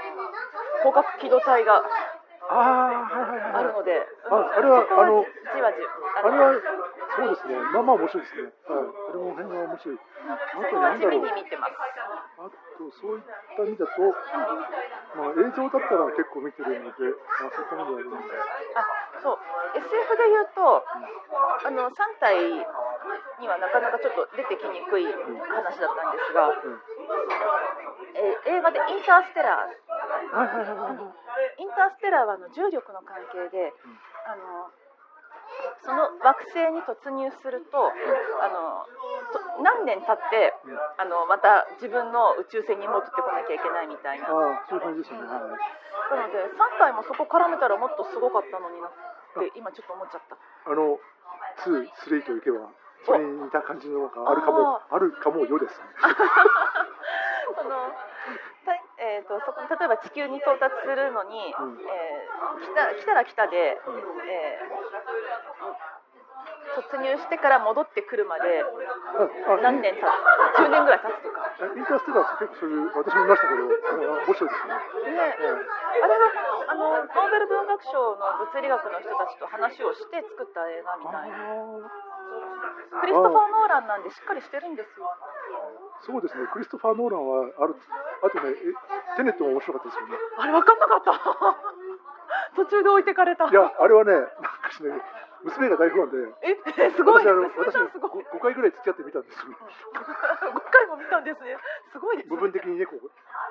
[0.85, 3.53] 広角機動隊がえああ、はいはいはい。
[3.57, 5.89] あるので、ああれはあのじわじわ
[6.21, 6.53] あれは、
[7.17, 8.53] そうですね、まあまあ面白いですね。
[8.69, 8.85] はい。
[8.85, 9.97] あれも辺が面白い。
[9.97, 10.37] あ
[10.69, 11.25] となんだろう。
[11.25, 13.25] あと、そういっ
[13.57, 14.13] た意味だと、
[15.17, 18.37] まあ映像だったら結構見てるので、まあそういった意味ではあるので。
[18.77, 18.85] あ
[19.25, 19.39] そう
[19.73, 20.85] SF で言うと
[21.65, 22.37] あの3体
[23.41, 26.81] にはなかなかちょっと出てきにくい話だったんですが、うん。
[28.13, 29.75] えー映画で「インターステラー」。
[31.57, 33.73] インターステラーはあの重力の関係で、
[34.25, 34.71] あの
[35.83, 37.91] その惑星に突入すると、
[38.41, 38.85] あの
[39.31, 44.27] と何年経って、うんあのまた自分の宇宙船に戻ってこなきゃいけないみたいな。
[44.27, 45.27] なああ、そういう感じですよね。
[45.27, 45.41] はい。
[45.41, 45.49] の
[46.33, 50.37] で3体もそこ絡めたらもっとすごかったのになって今ちょっと思っちゃった。
[50.65, 50.99] あの、
[51.65, 52.69] 2、3といけば、
[53.05, 55.85] それに似た感じのがあるかも、あるかもよですね。
[57.55, 58.54] そのた
[58.97, 61.79] えー、とそこ例えば地球に到達するのに、うん。
[61.81, 63.99] えー来た来たら来たで、うん。
[64.29, 64.75] えー
[66.75, 68.59] 突入してから戻ってくるまで
[69.63, 70.03] 何年経つ
[70.59, 71.47] 10年ぐらい経つとか？
[71.71, 75.15] インターステラー結構そういう、私も見ましたけど、面白いですよね。
[75.15, 75.39] ね、
[76.03, 76.35] あれは
[76.67, 81.37] あのノーベル文学賞の物理学の人たちと話をして作った映画みたいな。
[82.99, 85.07] クリストファー・ノーランなんでしっかりしてるんですよ。
[86.01, 87.75] そうですね、クリストファー・ノーランはある、
[88.25, 90.17] あとね、えテネットも面白かったですよね。
[90.37, 91.13] あれ分かんなかった。
[92.57, 93.45] 途中で置いてかれた。
[93.45, 94.91] いや、あれはね、なんかしね、
[95.43, 97.23] 娘が大ファンで、えすごい。
[97.23, 98.25] 私すごい。
[98.25, 99.53] 5, 回ぐらい付き合ってみたんですよ。
[99.53, 101.57] 5回も見たんですね。
[101.91, 103.09] すごいです部分的にね、ここ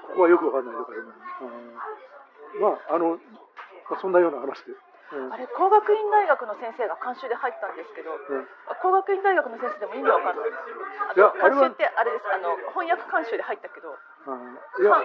[0.09, 2.61] ここはよくわかんないとかでも、うん。
[2.61, 3.19] まあ、あの、
[3.91, 4.75] まあ、そんなような話で。
[5.13, 5.33] うん。
[5.33, 8.47] あれ工学院大学の先生が監修で入ったんですけどうん。
[8.83, 10.51] 工学院大学の先生でも意味わかんない。
[10.51, 12.25] あい監修ってあれです。
[12.27, 14.27] あの翻訳監修で入ったけどうんい
[14.85, 15.03] やあ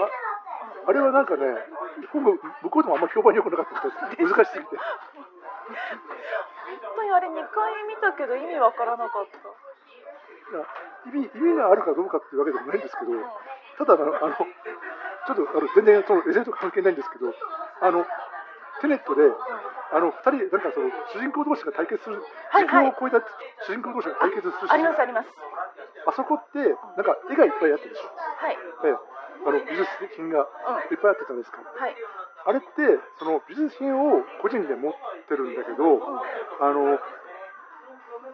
[0.87, 1.43] あれはなんかね
[2.13, 2.21] 向
[2.69, 3.73] こうでもあんま評判良くなかった
[4.15, 4.23] です。
[4.33, 4.77] 難しすぎて。
[4.77, 4.85] 本
[6.95, 7.43] 当にあれ2回
[7.87, 9.37] 見たけど意味わからなかった。
[9.37, 9.41] い
[10.57, 10.65] や
[11.05, 13.11] 意味意味があるかどうかっていうわけでもないんですけど
[13.77, 14.45] ただあのあのちょ
[15.33, 17.31] っとあの全然その SF と関係ないんですけど
[17.81, 18.03] あの
[18.81, 19.21] テネットで
[19.93, 20.17] あの2
[20.49, 23.21] 人なんかその主人公同士が対決するはい時空を超えた
[23.67, 24.77] 主人公同士が対決するシあーン。
[24.81, 25.29] りますあります
[26.07, 28.07] あそこってなんか絵がいっぱいあったでしょ？
[28.45, 28.57] はい。
[28.85, 28.95] ええ
[29.39, 30.39] あの美術品が
[30.91, 31.63] いっぱいあったじゃないですか。
[31.63, 31.95] はい。
[32.45, 34.93] あれってその美術品を個人で持っ
[35.27, 35.99] てるんだけど
[36.59, 36.99] あの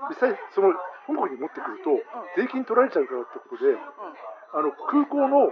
[0.09, 0.73] 実際その
[1.07, 2.01] 香港に持ってくると
[2.37, 3.77] 税金取られちゃうからってことでうん。
[3.77, 5.51] あの空港の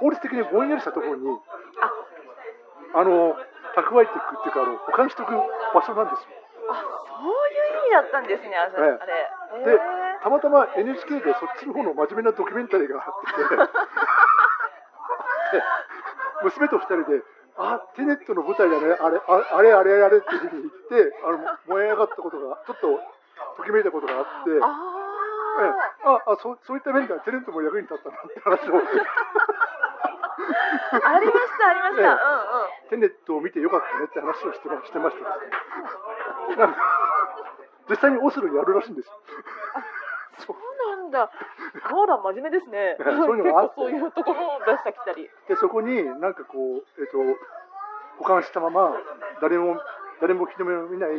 [0.00, 1.28] 法律的にぼんやりしたところに
[1.80, 2.98] あ。
[2.98, 3.36] あの
[3.76, 5.32] 蓄えていくっていうかあの保管しておく
[5.74, 6.28] 場所なんですよ。
[6.70, 8.98] あそういう意味だったんですねあ,、ええ。
[8.98, 9.62] あれ。
[9.62, 9.78] へでえ
[10.24, 13.60] たまたま NHK でそっちの方の真面目なドキュメンタリーがあってて
[15.52, 15.60] で
[16.48, 17.20] 娘と二人で
[17.60, 19.20] 「あテネットの舞台だねあれあ
[19.52, 23.00] あれあれあれ」っていうふうに言ってあの燃え上がったことがちょっと
[23.60, 24.50] ときめいたことがあって。
[24.50, 24.60] ええ。
[24.64, 28.80] あああそうそういった面ではテネットも役に立ったなって話を。
[28.80, 28.80] あ
[31.04, 32.08] ありましたありました、ええ。
[32.08, 32.88] うんうん。
[32.88, 35.46] テネットを見てよかったねって話をしてましてましたで
[36.56, 36.74] すね
[37.88, 39.12] 実際にオスロにやるらしいんですよ
[40.38, 41.30] そうなんだ。
[41.88, 42.96] コーラ真面目ですね。
[43.02, 45.30] そういうのがあそういうところを出してきたり。
[45.48, 47.18] でそこになんかこう、えっと
[48.18, 48.94] 保管したまま
[49.40, 49.80] 誰も
[50.20, 51.10] 誰も日の目を見ない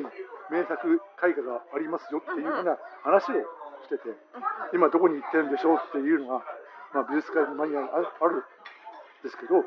[0.49, 3.35] 名作絵画がありますよっていうふうな話を
[3.83, 4.15] してて
[4.73, 6.45] 今どこに行ってるんでしょうっていうのが、
[6.93, 8.43] まあ、美術館のマニュアルにああるん
[9.23, 9.63] ですけど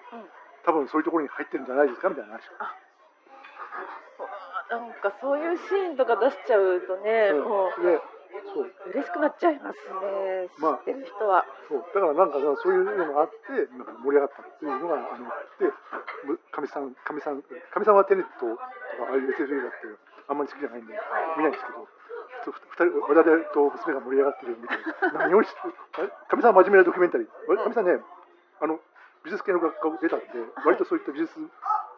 [0.64, 2.42] 多分そういうところに入ってるんじゃないですかみたいな話。
[4.68, 7.48] なんかそういうシーンとか出しちゃうとね、うん。
[7.48, 7.82] もう。
[7.82, 8.00] で
[8.54, 10.48] そう嬉しくなっちゃいますね。
[10.58, 11.44] まあ知ってる人は。
[11.68, 11.84] そう。
[11.94, 15.72] だからなんかそういうのがあってなんか盛り上がったっていうのがあので
[16.24, 18.68] むかみさんかみさんかみさんはテネットとか
[19.10, 19.76] ああいう SF 映画って
[20.28, 20.94] あんまり好きじゃないんで
[21.36, 21.86] 見ないんですけど
[22.48, 24.74] 二人我々と娘が盛り上がってるのを見て
[25.12, 27.28] 何をしかみ さんは真面目なドキュメンタリー。
[27.28, 28.00] かみさんね
[28.60, 28.80] あの
[29.24, 30.26] 美術系の学科を出たんで
[30.64, 31.34] 割とそういった美術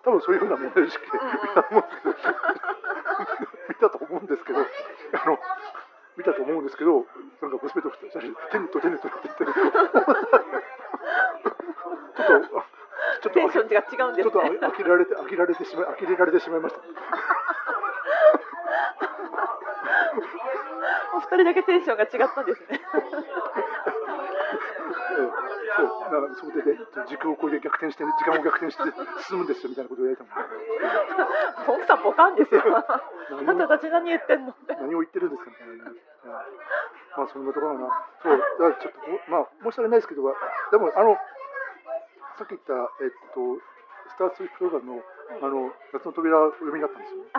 [0.02, 1.18] 多分そういうふうな問題意識で
[3.68, 4.64] 見たと思うんですけどあ
[5.28, 5.38] の
[6.20, 7.08] 見たと思うんですけど
[7.40, 12.68] なんか娘と二人でテネットテネットって言ってちょっとあ
[13.24, 14.60] ちょっとテンションが違うんでちょっとすね。
[14.60, 16.80] 飽きられて飽きられてしまい呆れられてしまいました。
[21.16, 22.80] お二人だけテンションが違ったんですね。
[25.10, 25.28] ええ
[25.76, 28.82] そうだからそこでね時空を超えて逆転して時間を逆転して
[29.26, 32.62] 進むんですよみたいなことを言われたもん 奥さんポカンですよ。
[32.66, 34.54] あんたたち何言ってんの。
[34.68, 35.84] 何を言ってるんですかみたいな
[37.16, 38.06] まあそんなところかな。
[38.22, 40.22] そうだからちょっとまあ申し訳ないですけど
[40.70, 41.16] でもあの
[42.38, 43.60] さっき言ったえっと
[44.10, 45.02] スタースイップローガンの
[45.42, 47.30] あの夏の扉をお読みになったんですよね。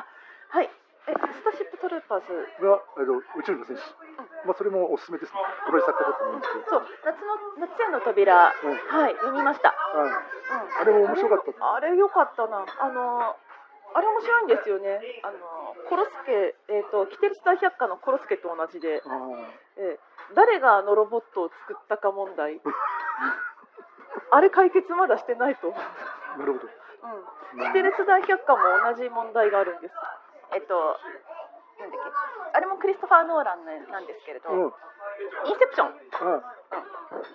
[0.50, 0.70] はい。
[1.08, 2.64] え、スターシップトルーパーズ。
[2.64, 3.84] があの宇宙の戦士。
[4.46, 5.40] まあそれもおすすめですね。
[5.70, 6.66] 同じ作家だと思うんですけど。
[6.70, 8.54] そう、夏の夏への扉。
[8.64, 9.70] うんはい、読みました。
[9.70, 10.10] はい。
[10.10, 10.82] うん。
[10.82, 11.74] あれも面白かった。
[11.76, 12.66] あれ良かったな。
[12.80, 13.36] あの
[13.94, 15.02] あれ面白いんですよね。
[15.24, 15.38] あの
[15.90, 19.04] コロスケえっ、とキテルスター百科のコロスケと同じで。
[19.78, 22.62] えー誰があのロボットを作ったか問題。
[24.32, 26.40] あれ解決まだしてないと思う。
[26.40, 26.68] なるほど。
[27.56, 27.66] うん。
[27.68, 28.62] キテレツ大百科も
[28.94, 29.96] 同じ問題があるんです。
[30.54, 31.00] えっと
[31.80, 32.31] なんだっけ。
[32.54, 34.74] あれもクリストファー・ノーランなんですけれど、うん。
[35.48, 35.96] インセプション。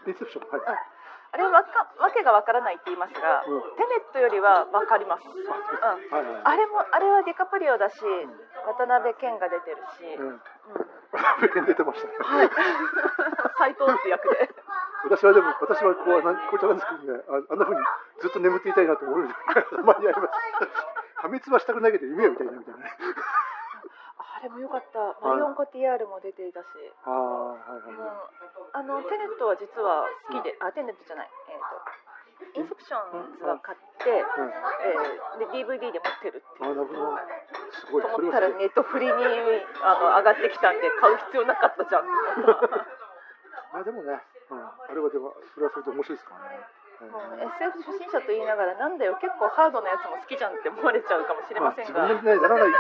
[0.07, 0.49] インセプション。
[0.51, 0.97] はい。
[1.33, 5.29] あれはわかわけがわからないって言いますが、うんテネットよりはわかります。
[5.29, 5.45] うん。
[5.45, 6.43] はいはい。
[6.45, 8.01] あれもあれはディカプリオだし、
[8.65, 10.23] 渡辺謙が出てるし、う。
[10.23, 12.15] うんん、出てましたね。
[12.21, 12.51] はい。
[13.59, 14.49] 斎藤って役で。
[15.05, 17.81] 私はでも、私はこう、なんこういったなんですけどね、ああんなふうに
[18.21, 20.33] ずっと眠っていたいなと思うたまにあります。
[21.21, 22.97] 破滅はしたくないけど、夢は見たいなみたいなね。
[24.37, 25.17] あれも良かった。
[25.25, 26.69] マリオン・コティヤールも出ていたし、
[27.09, 36.69] ああ、はいはいあのテネットは実は好きで、あテネットじゃない、えっ、とインセプションズは買って、えーで DVD で持ってるっていう。
[36.69, 37.17] あなるほど
[37.73, 38.49] すごい、と思ったら。
[38.53, 39.17] ネットフリにあ
[39.97, 42.69] の上がってきたんで買う必要なかったじゃんって思った。
[43.73, 44.21] まあでもね、
[44.51, 46.61] うん、あれはでも、それはそれで面白いですからね。
[47.05, 52.73] もう SF 初心者と言いながらなんだよ結構ハードなやつも好きじゃんって思われちゃうかもしれませんが、まあ、自分 でねならない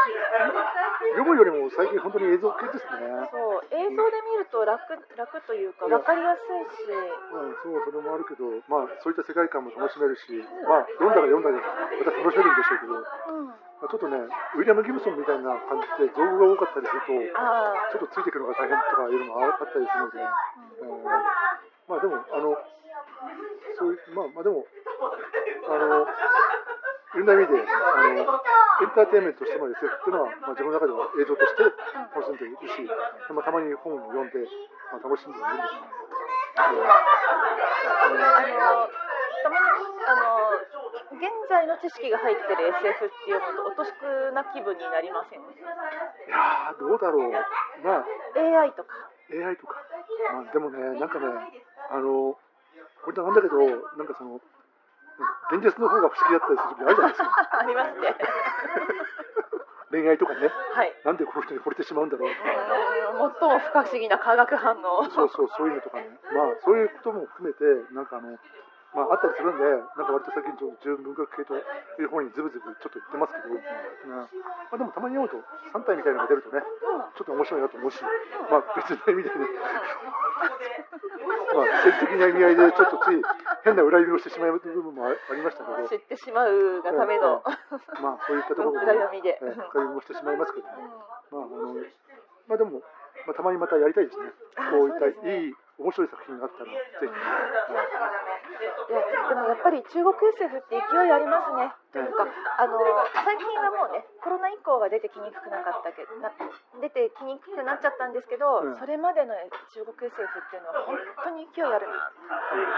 [1.21, 3.29] 読むよりも最近本当に映像系ですね。
[3.29, 4.81] そう映像で見ると楽
[5.17, 10.33] 楽というか分かりやすいし、うん、そうそれもあるけどまあそういった世界観も楽しめるし
[10.65, 14.17] まあ読んだら読んだでまた楽しめるんでしょうけど、うん、まあ、ちょっとね
[14.57, 20.19] ウィリアム・ギブソンみたいな感じで造語が多かったりするとああちょっとついていくのが大変とかいうのもあったりするので、
[20.81, 21.05] うん。
[21.05, 22.57] まあでもあの
[23.79, 24.67] そういうまあまあでも
[25.69, 26.07] あの
[27.15, 27.67] いろんな意味であ
[28.03, 28.15] のエ
[28.85, 32.85] ンターテインメントとしての SF っていうのは、まあ、自分の中では映像として楽しんでいるし、
[33.33, 34.37] まあ、たまに本を読んで、
[34.93, 35.73] まあ、楽しんでいるんです。
[36.57, 38.53] たまに
[40.07, 40.53] あの
[41.17, 45.41] 現在の知識が入ってる SF っていうのとおとしくな気分になりません？
[45.41, 45.45] い
[46.29, 47.39] やーどうだろうま
[48.03, 48.05] あ
[48.37, 49.83] AI とか AI とか、
[50.33, 51.27] まあ、でもねなんかね
[51.91, 52.37] あの
[53.07, 53.55] これなんだけど
[53.95, 54.43] なんかその
[55.55, 57.31] 現実の方が不思議だったりする時あるじゃないですか。
[57.55, 58.17] ありますね。
[59.95, 60.51] 恋愛とかね。
[60.75, 60.93] はい。
[61.05, 62.29] なんでこの人に惚れてしまうんだろう。
[62.29, 62.37] うん
[63.17, 65.05] 最も不可思議な化学反応。
[65.05, 66.19] そうそうそういうのとかね。
[66.35, 68.37] まあそういうことも含めてなんかあの
[68.95, 73.61] まああったりするんでなんか割と最近純文学系という方にズブズブちょっと言ってますけど、ね。
[74.07, 74.29] ま
[74.73, 75.37] あ、でもたまに読むと
[75.73, 76.63] 3体みたいなのが出るとね
[77.17, 78.01] ちょっと面白いなと思うし、
[78.49, 79.47] まあ別の意味でね
[81.57, 83.21] まあ政治的な意味合いでちょっとつい
[83.65, 85.89] 変な裏読みをしてしまう部分もあありましたけど。
[85.89, 87.43] 知ってしまうがための。
[88.01, 89.39] まあそういったところで、裏読みで。
[89.43, 90.73] えー深読みをしてしまいますけどね。
[91.33, 91.75] まああの
[92.47, 92.81] まあでも、
[93.27, 94.31] まあ、たまにまたやりたいですね。
[94.71, 95.13] こういったい
[95.51, 97.07] い面白い作品があったらぜひ、
[98.57, 101.73] でもやっぱり中国 SF って勢いありますね。
[101.93, 102.77] というかあの
[103.25, 106.29] 最近はもうねコロナ以降が出てきにくくなかったけどな
[106.81, 108.77] 出てきにくくなっちゃったんですけど、うん。
[108.77, 109.33] それまでの
[109.73, 112.13] 中国 SF っていうのは本当に勢いあるな。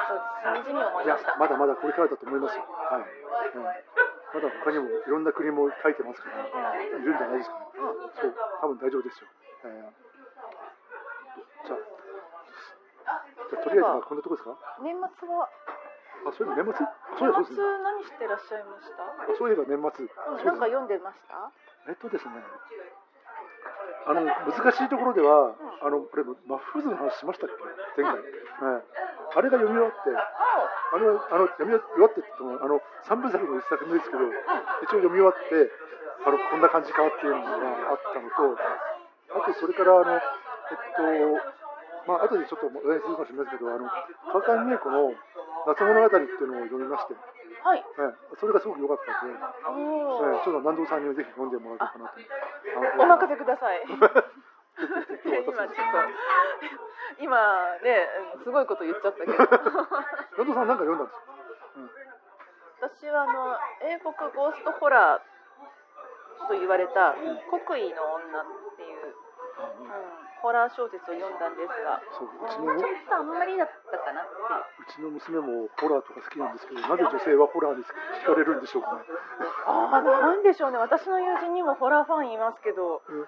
[0.06, 1.36] そうし思いました。
[1.36, 3.06] まだまだこれからだと思いますよ、はい。
[3.54, 7.66] うん、まだ他にもいろんな国も書いてますから、いるんじゃないですかね。
[7.78, 8.10] うん。
[8.14, 9.28] そう多分大丈夫ですよ、
[9.64, 10.08] えー
[11.66, 11.78] じゃあ
[13.48, 14.56] じゃあとりあえずまあこんなとこですか？
[14.84, 15.48] 年末は？
[16.26, 16.84] あそういえば年末？
[17.18, 19.02] 年末何してらっしゃいました？
[19.02, 20.06] あそういえば年末。
[20.44, 21.50] なんか読んでました？
[21.88, 22.36] えっとですね、
[24.04, 27.50] あの難しいところでは、あのこれ、マッフーズの話しましたっ
[27.96, 28.20] け、前回。
[28.60, 34.28] はい、あれが読み終わって、あのあの読み終わってって言っても、あの3部作の1作目ですけど、
[34.84, 35.72] 一応読み終わって、
[36.28, 37.48] あのこんな感じかっていうのが
[37.88, 38.52] あったのと、
[39.32, 40.20] あとそれから、あのえっ
[40.92, 41.08] と、
[42.08, 43.84] まあ後でちょっと話題にするかもしれないですけど、あの
[44.32, 45.12] 川上美恵子の
[45.68, 47.20] 夏物語っていうのを読みまして、は
[47.76, 47.84] い。
[47.84, 49.36] はい、それがすごく良かったので。
[49.36, 49.44] え
[50.40, 52.16] えちょっと南堂さんにぜひ読んでもらおうかなと。
[52.96, 53.84] お任せください。
[53.84, 54.08] 今
[57.20, 58.06] 今ね
[58.44, 59.32] すごいこと言っちゃったけど
[60.38, 61.24] 南堂さんなんか読んだんですか。
[62.80, 65.20] 私はあの英国ゴーストホラー
[66.46, 67.16] と言われた
[67.66, 68.44] 「国威の女」っ
[68.76, 69.08] ていう、う
[69.84, 75.02] ん、ホラー小説を読んだんですが、そううちうん、のちょっとあんまりだったかなって。
[75.02, 79.02] いううちの娘もホラーとか好きなんですけど、なぜ女性はホラーに惹かれるんでしょうかね。
[79.66, 80.78] ああなんでしょうね。
[80.78, 83.20] 私の友人にもホラーファンいますけど、うん。
[83.20, 83.26] うん、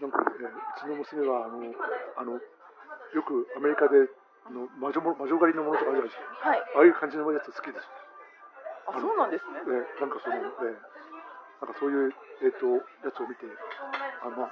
[0.00, 1.60] なんか、えーうちの娘はあの
[2.16, 2.40] あのよ
[3.22, 4.08] くアメリカで
[4.50, 6.48] の魔女も魔女狩りのものとかあるじゃないですか。
[6.48, 6.60] はい。
[6.76, 7.88] ああいう感じのやつ好きです。
[8.86, 9.60] あそうなんですね。
[9.66, 10.76] えーなんかその、えー
[11.56, 12.12] なんかそういう
[12.44, 12.68] えっ、と
[13.00, 13.48] やつを見て、
[14.20, 14.44] あの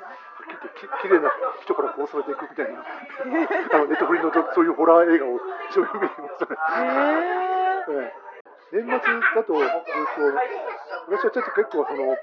[0.44, 1.30] きき綺麗な
[1.62, 5.36] 人から殺されていくみたいなあのネットフリのそういうホラー映画を
[5.70, 6.56] 一生懸命見ましたね。
[6.78, 8.24] へえええ。
[8.74, 10.26] 年末だと、えっと、
[11.06, 12.16] 私はちょっと結構その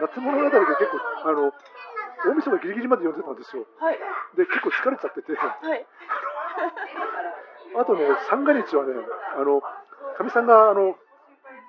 [0.00, 1.52] 夏物語で結構あの
[2.24, 3.66] 大晦日ギリギリまで読んでたんですよ。
[3.80, 3.98] はい。
[4.36, 5.32] で結構疲れちゃってて。
[5.34, 5.86] はい。
[7.78, 8.94] あとね三が日はね
[9.36, 10.96] あのかみさんがあの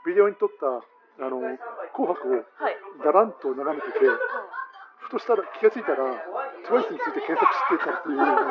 [0.05, 1.41] ビデオに撮ったあの
[1.93, 4.05] 紅白をはい、だらんと眺めてて。
[4.05, 4.11] う
[5.09, 5.97] ふとしたら気がついたら
[6.69, 8.45] トワイスについて検索してたっていうのが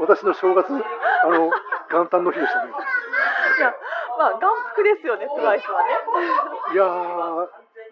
[0.00, 1.52] 私の正月あの
[1.92, 2.70] 元旦の日でしたね。
[2.70, 3.74] ん、いや
[4.16, 4.40] まあ眼
[4.72, 5.88] 福ですよねトライスはね。
[6.72, 7.44] いやー、な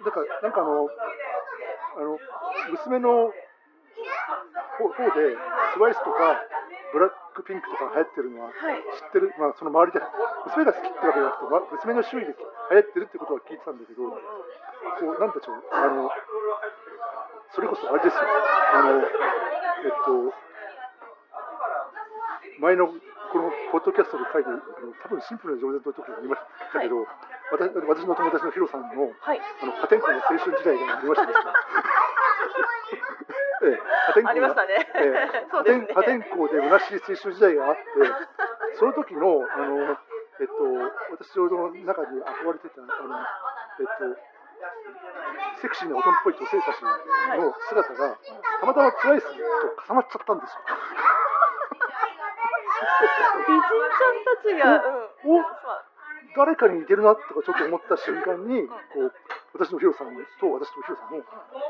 [0.09, 0.89] んか、なんかあの、
[1.99, 2.19] あの、
[2.71, 3.33] 娘の
[4.79, 5.37] 方方で、
[5.75, 6.41] スワイスとか、
[6.93, 8.55] ブラックピンクとか流行ってるのははい。
[8.97, 10.01] 知ってる、まあ、その周りで、
[10.47, 12.33] 娘が好きってわけじゃなくて、ま娘の周囲で
[12.71, 14.17] 流行ってるってことは聞いてたんだけど、こ
[15.01, 16.11] う、なんていうの、あの、
[17.55, 18.23] それこそあれですよ、
[18.75, 19.09] あの、えっ
[20.05, 20.35] と、
[22.61, 22.89] 前の
[23.33, 24.61] このポッドキャストで書いて、あの
[25.05, 26.43] 多分シンプルな饒舌の時に言いまし
[26.73, 27.07] たけど、
[27.53, 29.41] 私私の友達のヒロさんのはい。
[29.41, 31.53] あの破天荒な青春時代がありましたですね。
[33.69, 34.49] ええ、破天荒なありま
[35.95, 37.83] 破天荒で虚しい青春時代があって、
[38.75, 39.97] その時のあの、
[40.41, 40.55] えっと、
[41.19, 44.15] 私ちょうど中に憧れてたあの、えっと、
[45.61, 46.95] セクシーな大人っぽい女性たちの
[47.69, 48.19] 姿が、
[48.61, 50.61] たまたまトワイスと重なっちゃったんですよ。
[53.49, 54.87] 美人ちゃんたちが、
[55.27, 55.45] うん、お
[56.37, 59.13] 誰かに似てるなとかちょっと思った瞬間に、こう
[59.59, 61.23] 私のヒロさんと私とヒロさんを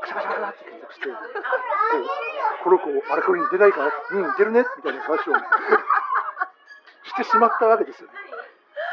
[0.03, 3.79] カシャカシャカシャって検索して、こうこの子、あれこれ似てないか？
[3.81, 4.67] な、うん、似てるね？
[4.77, 5.33] みたいな話を
[7.09, 8.15] してしまったわけですよね。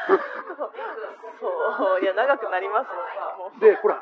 [0.07, 4.01] そう、いや、長くなりますで、ほら、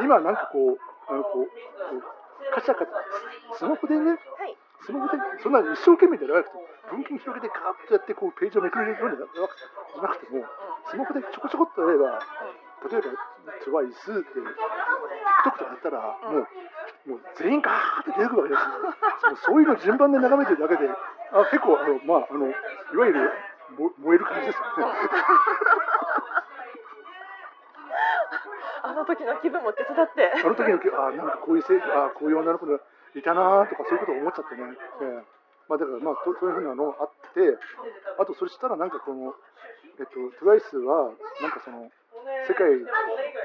[0.00, 0.78] 今なんかこう、
[1.08, 4.56] あのこう、こうカチャカチャ、スマホでね、はい。
[4.84, 6.56] スマホで、そんな一生懸命じゃなくて、
[6.90, 10.44] 文献広げてガーッとやって、こう、ページをめくれるようになくても、
[10.90, 12.18] スマホでちょこちょこっとやれば、
[12.90, 13.14] 例えば、
[13.62, 14.40] TWICE で、
[15.42, 16.46] TikTok とかやったら、も
[17.06, 18.62] う、もう全員ガーって出てくるわけです
[19.30, 19.36] よ。
[19.46, 22.50] そういうの順番で眺めてるだけで、あ結構、あの、まあ、あの、い
[22.96, 23.26] わゆる、も
[23.78, 24.94] 燃える感じですよね。
[28.82, 30.32] あの時の気分も手伝って。
[30.42, 32.80] あの時の気、あなんかこういうせあこういう女の子が
[33.14, 34.62] いたなとかそういうことを思っちゃってね。
[35.02, 35.24] ええ
[35.70, 37.56] まあだからまあとそういうふうなのあって、
[38.18, 39.34] あとそれしたらなんかこの
[40.00, 41.86] えっと TWICE はなんかその
[42.50, 42.74] 世界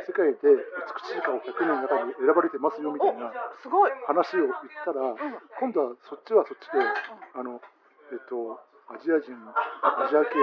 [0.09, 3.91] 世界で美しい顔100人の中に選ばれてますよみたいなお、すごい。
[4.07, 4.53] 話を言っ
[4.85, 5.13] たら、
[5.59, 6.81] 今度はそっちはそっちで、
[7.35, 7.61] あの
[8.11, 8.59] えっと
[8.89, 9.35] アジア人、
[9.83, 10.39] アジア系、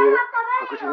[0.68, 0.86] 白人、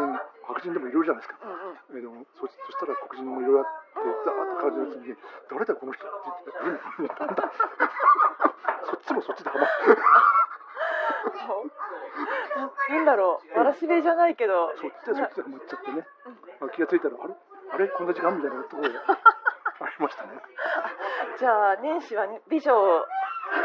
[0.46, 1.36] 白人でもいろいろじゃないですか。
[1.44, 1.76] うんうん。
[1.98, 5.16] えーでもそそしたら黒人もいろいろあって、ザーッと感じるうちに、
[5.50, 7.52] 誰だこの人って言って、うん、なんだ
[8.88, 9.92] そっちもそっちでハマって、
[12.56, 14.72] ななんだろう、わらしべじゃないけど。
[14.76, 16.06] そっちでそっちでハマっちゃってね、
[16.60, 17.34] まあ、気がついたら、あれ？
[17.72, 17.88] あれ？
[17.88, 18.30] こんな時間？
[18.32, 20.30] みたいなところがありましたね。
[21.38, 23.06] じゃあ、年始はね美女。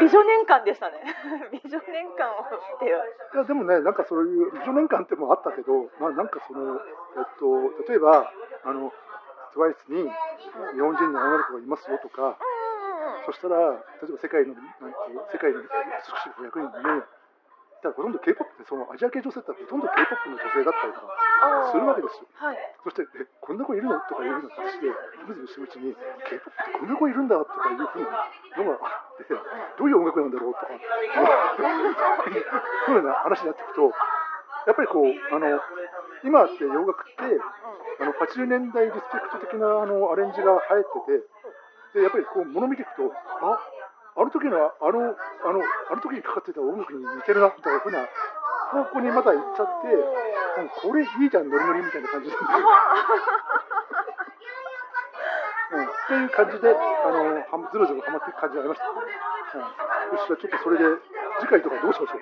[0.00, 1.00] 美女年間でしたね。
[1.50, 2.98] 美女年間を見てよ。
[3.34, 8.30] いやでもね、なんかそういう美女年間ってもあったけど、まあ、なんかその、えっと、例えば、
[8.64, 8.92] あの、
[9.54, 10.10] TWICE に
[10.74, 12.36] 日本人の女の子がいますよとか。
[13.26, 13.76] そしたら、例
[14.08, 17.04] えば世界の、なんて世界の美しい子100人に、だか
[17.82, 21.14] らほとんど K-POP って、そのアジア系女性ってほとんど K-POP の女性だったりとか
[21.70, 22.26] するわけですよ。
[22.34, 22.58] はい。
[22.82, 24.90] そして、え、こんな子いるのとかいうような形で、
[25.22, 28.26] むずむするうちに、K-POP ってこんな子いるんだとかいうふうな
[28.58, 30.66] のがあって、どういう音楽なんだろうと。
[30.66, 30.66] か、
[31.54, 33.94] そういうふうな話になっていくと、
[34.66, 35.60] やっぱりこう、あの、
[36.24, 37.40] 今って洋楽って、
[38.00, 41.18] あの80年代リスペクト的なあのアレンジが流行って
[41.94, 43.58] て、でやっぱりこう、もの見ていくと、あ
[44.18, 45.14] あの時のあの、
[45.46, 48.02] あの、あの時にかかってた音楽に似てるなみたいなふうな
[48.70, 49.98] 方向にまた行っちゃって、う
[50.64, 52.36] んこれいいじゃん、ノリノリみたいな感じで。
[52.36, 52.40] う
[55.80, 58.94] ん、っていう感じで、あの、はずるずるはまっていく感じがありました、ね。
[60.10, 60.84] うん、よし、じゃあちょっとそれで、
[61.38, 62.20] 次回とかどうしましょう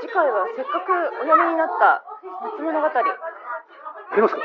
[0.00, 2.04] 次回はせっかくお読みになった
[2.42, 2.86] 夏物語。
[2.86, 2.96] はい。
[2.96, 4.40] ありますか？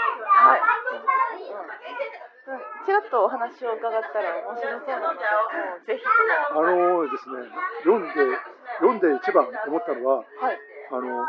[2.48, 2.56] うん。
[2.56, 2.62] うん。
[2.86, 5.36] ちらっとお話を伺ったら面白そうなので、も
[5.84, 6.04] うぜひ。
[6.52, 7.52] あのですね、
[7.84, 8.14] 読んで、
[8.82, 10.58] 読んで一番思ったのは、はい。
[10.92, 11.24] あの、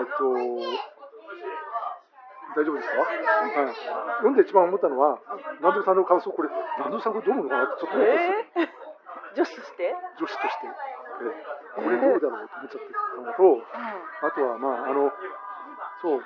[0.00, 0.32] えっと、
[2.56, 3.76] 大丈夫ですか、はい、
[4.24, 5.20] 読んで一番思ったのは、
[5.60, 6.48] 南條さんの感想、これ、
[6.80, 8.64] 南條さんこれどう思うのかなってちょっと思ったんですよ。
[8.64, 8.72] えー、
[9.36, 9.94] 女子として？
[10.16, 10.66] 女子として。
[10.66, 13.60] えこれどうだろうと思っちゃってたのと、
[14.24, 15.12] あとは、まあ、あの、
[16.00, 16.24] そう、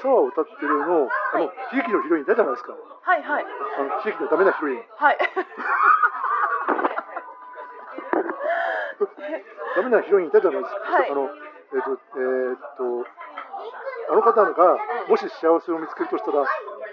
[0.00, 2.72] 草を歌ってるの、あの、悲劇のヒロインいたじゃないですか。
[2.72, 3.44] はいはい。
[3.44, 4.84] あの、悲劇のダメなヒロイン。
[4.96, 5.18] はい。
[9.76, 10.80] ダメなヒロインいたじゃないですか。
[10.80, 13.06] はいあの、えっ、と、えーっと、
[14.10, 16.44] あの方が、もし幸せを見つけるとしたら、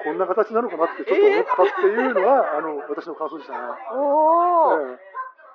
[0.04, 3.60] こんな形なのかなってちょっと思ったっていうのは、あの、私の感想でしたね。
[3.94, 4.82] おお。
[4.82, 5.08] ええ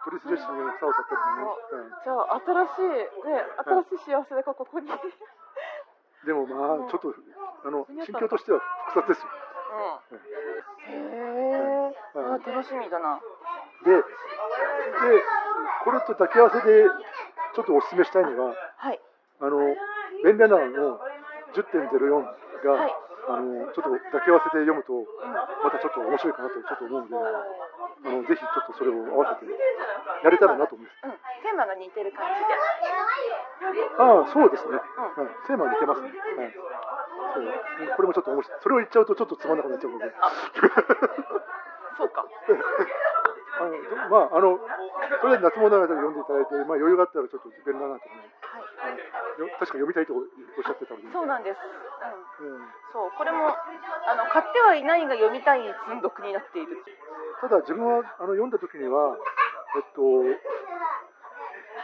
[0.03, 1.95] トリスレッシングの草を買ったりね。
[2.03, 3.39] じゃあ新しいね
[3.87, 4.91] 新しい幸せがここに。
[4.91, 4.93] うん。
[4.93, 7.15] ええでもまあ、ちょっと、
[7.67, 8.59] あの、心境としては
[8.95, 9.31] 複雑ですよ。
[10.87, 11.95] へえ。
[12.15, 13.19] あ楽しみだな。
[13.85, 14.03] で、で、
[15.85, 16.87] これと抱き合わせで、
[17.55, 19.01] ちょっとお勧めしたいのは、はい。
[19.41, 19.59] あの、
[20.25, 21.01] ベンラナーの
[21.55, 22.95] 10.04が、はい
[23.29, 25.07] あの、ちょっと抱き合わせで読むと、
[25.63, 31.07] またちょっと面白いかなとちょっと思うので、あの、ぜひちょっとそれを合わせてやれたらなと思います。
[31.07, 31.15] うん。
[31.47, 33.87] テーマが似てる感じで。
[33.95, 34.75] ああ、そうですね。
[34.75, 35.31] うはい。
[35.47, 36.11] テーマ似てますね。
[36.11, 36.51] はい。
[36.51, 38.59] そううんこれもちょっと面白い。
[38.59, 40.11] それを言っちゃうとちょっとつまんなくなっちゃうので。
[41.97, 42.27] そうか。
[44.11, 48.93] まあ、あの、とりあえず夏物語を読んでいただいて、まあ余裕があったらちょっとベンラナーとかね、はい。
[48.95, 51.09] はいよ確か読みたいとおっしゃってたので。
[51.09, 51.57] そうなんです。
[51.57, 52.53] うん。
[52.53, 55.73] うんそう、これも、あの、買ってはいないが読みたい積
[56.03, 56.85] 読になっている。
[57.41, 59.17] ただ自分はあの読んだ時には、
[59.75, 60.03] えっと、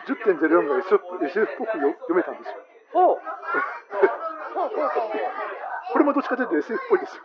[0.06, 2.60] 10.04が SF, っぽくよ読めたんですよ。
[2.92, 3.18] ほう。
[4.54, 5.48] ほうほうほうほう。
[5.92, 7.22] これもどっちかというと SF っぽいですよ。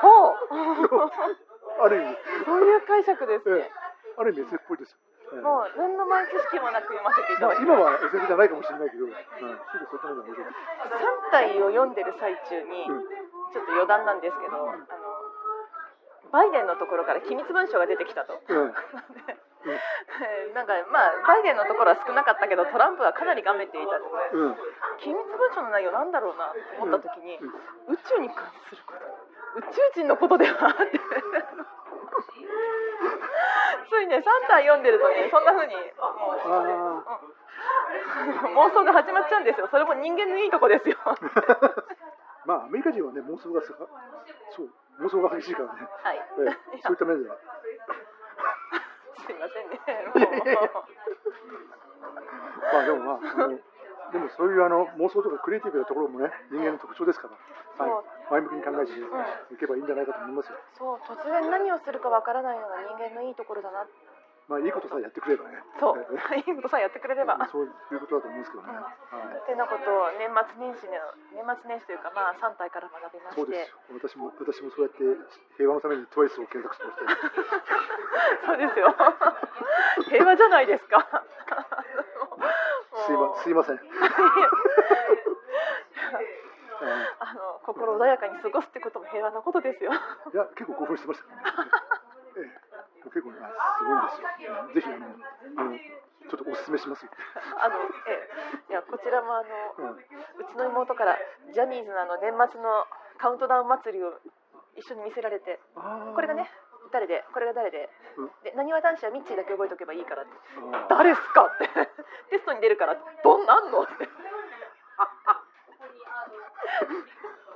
[0.00, 0.36] ほう。
[1.82, 3.85] ある意味、そういう解釈ですねええ。
[4.16, 4.98] ある意味 SF っぽいですよ。
[5.32, 9.18] ええもう何の前知識もなく読ませていたまあ、だき今は SF じゃないかもしれないけど、うん、す
[9.74, 10.54] ぐそっちの方が面白い。
[11.26, 13.02] 3体を読んでる最中に、うん。
[13.50, 14.86] ちょっと余談なんですけど、あの
[16.30, 18.38] バイデンのところから機密文書が出てきたと。
[18.38, 18.74] うん。
[19.66, 24.56] でなんかまあバイデンのところは少なかったけどトランプはかなりがめていたとうん。
[24.98, 27.94] 機密文書の内容なんだろうなと思った時に、うん。
[27.94, 29.00] 宇宙に関すること。
[29.58, 31.00] 宇宙人のことではって
[33.96, 35.72] ついね3体読んでるとねそんな風に。
[35.72, 37.16] もうあ
[38.52, 39.68] 妄想が始まっちゃうんですよ。
[39.70, 40.96] それも人間のいいとこですよ。
[41.00, 41.16] は
[42.44, 43.72] まあ、アメリカ人はね、妄想がさ
[44.50, 44.70] そう、
[45.00, 45.80] 妄想が激しいからね、
[46.14, 46.16] い。
[46.16, 46.20] え
[46.76, 47.36] えそういった面では。
[49.16, 49.80] すいませんね。
[52.72, 53.48] まあでもまあ、
[54.12, 57.28] でもそういうあの妄想とかクリエイティブなところもね、人間の特徴ですか
[57.78, 58.92] ら、はい、前向きに考えて
[59.54, 60.58] いけばいいんじゃないかと思いますよ。
[60.74, 63.86] そう突然何をするかわからないのが人間のいいところだな
[64.46, 65.58] まあいいことさえやってくれればね。
[65.78, 68.78] そうええいいことさえやってくれればそういうことだと思うんですけどね。
[68.78, 68.94] は
[69.34, 69.42] い。
[69.42, 71.02] ってなことを年末年始の
[71.34, 73.82] 年末年始というかまあ3体から学びましてそうですよ。
[73.90, 75.02] 私も私もそうやって
[75.58, 77.18] 平和のためにトワイスを検索してましたよ。
[78.46, 78.94] そうですよ
[80.14, 81.02] 平和じゃないですか
[83.06, 83.80] すいますいません。
[87.20, 89.92] あの心穏やかに過ごすってことも平和なことですよ。
[89.92, 91.42] いや結構興奮してましたね。
[92.36, 93.48] ええ、結構ねあ
[93.78, 94.54] すごいんですよ。
[94.60, 95.06] うんぜひあの
[95.56, 97.04] あのちょっとお勧めします。
[97.04, 97.10] よ。
[97.62, 98.28] あのえ
[98.68, 98.72] え。
[98.72, 99.46] いやこちらもあの
[99.78, 99.90] うん。
[99.96, 101.16] うちの妹から
[101.52, 102.86] ジャニーズのあの年末の
[103.18, 104.20] カウントダウン祭りを
[104.74, 105.58] 一緒に見せられて
[106.14, 106.50] これがね
[106.92, 107.88] 誰でこれが誰で
[108.54, 110.30] なにわ男子はミッチーだけ覚えておけばいいからって。
[110.88, 111.68] 誰っすかって。
[112.30, 114.08] テストに出るからどんなんのって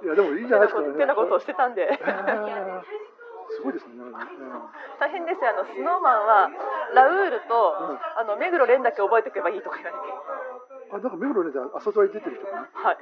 [0.02, 0.80] いやでもいいんじゃないですか。
[0.82, 0.88] ね。
[0.88, 1.88] ってなことをしてたんで。
[1.90, 2.82] えー
[3.50, 3.94] すごいですね。
[3.98, 4.12] うん
[5.00, 5.50] 大変ですよ。
[5.50, 6.50] あのスノーマンは
[6.94, 7.98] ラウールと、うん。
[7.98, 10.02] あの目黒蓮だけ覚えておけばいいとか言われて。
[10.92, 12.70] あなんか目黒ねじゃあ朝ドラに出てる人かな？
[12.70, 12.98] はい。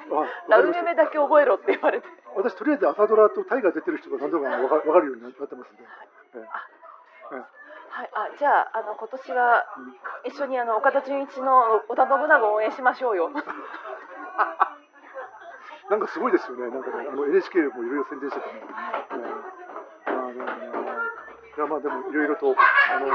[0.49, 0.83] ラウかりました。
[0.83, 2.09] メメだけ覚えろって言われて。
[2.35, 5.85] 私とりあえず朝ドラとタイガー出てる人が何度かわかわかるようになってますんで。
[6.37, 6.49] ええ。
[6.49, 8.11] はい。
[8.15, 9.67] あじゃああの今年は
[10.25, 13.29] 一緒にあの岡田准一の織田信長を応援しましょうよ
[15.91, 16.69] なんかすごいですよね。
[16.69, 18.63] なんかね、あの NHK もいろいろ宣伝しててね。
[18.63, 19.59] えー
[20.09, 20.53] まあでもね
[21.57, 23.09] いやまあでもいろいろとあの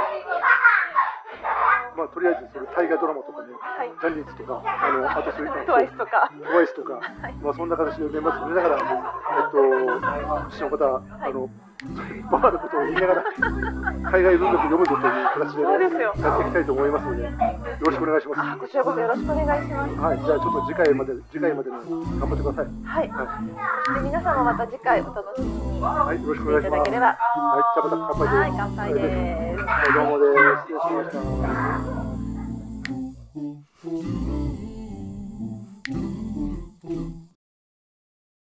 [1.96, 7.00] まあとりあえずその大河ドラマとかね、はいジャニーズとかあのあとそういうトワイスとかトワイスとか、
[7.42, 11.50] まあそんな形で年末見ながら、えっと、父の方、あの、
[12.32, 13.24] バカなことを言いながら、
[14.12, 17.30] 海外文学を読むぞという形で、ね、そうですよやっていきたいと思いますので、よ
[17.84, 18.40] ろしくお願いします。
[18.42, 21.78] あこちらこそよろしくお願いしますはい、じゃあちょっと次回まで、次回までに
[22.20, 22.66] 頑張ってください。
[22.84, 26.82] はいはい、で皆さんもまた次回お楽しみにはい、よろしくお願いします。
[26.82, 27.18] いただければはい、
[27.76, 28.40] じゃあまた乾杯です。
[28.40, 30.64] はい乾杯ですはい、どうもです。
[30.64, 32.04] 失礼しました。
[36.84, 37.23] Thank you.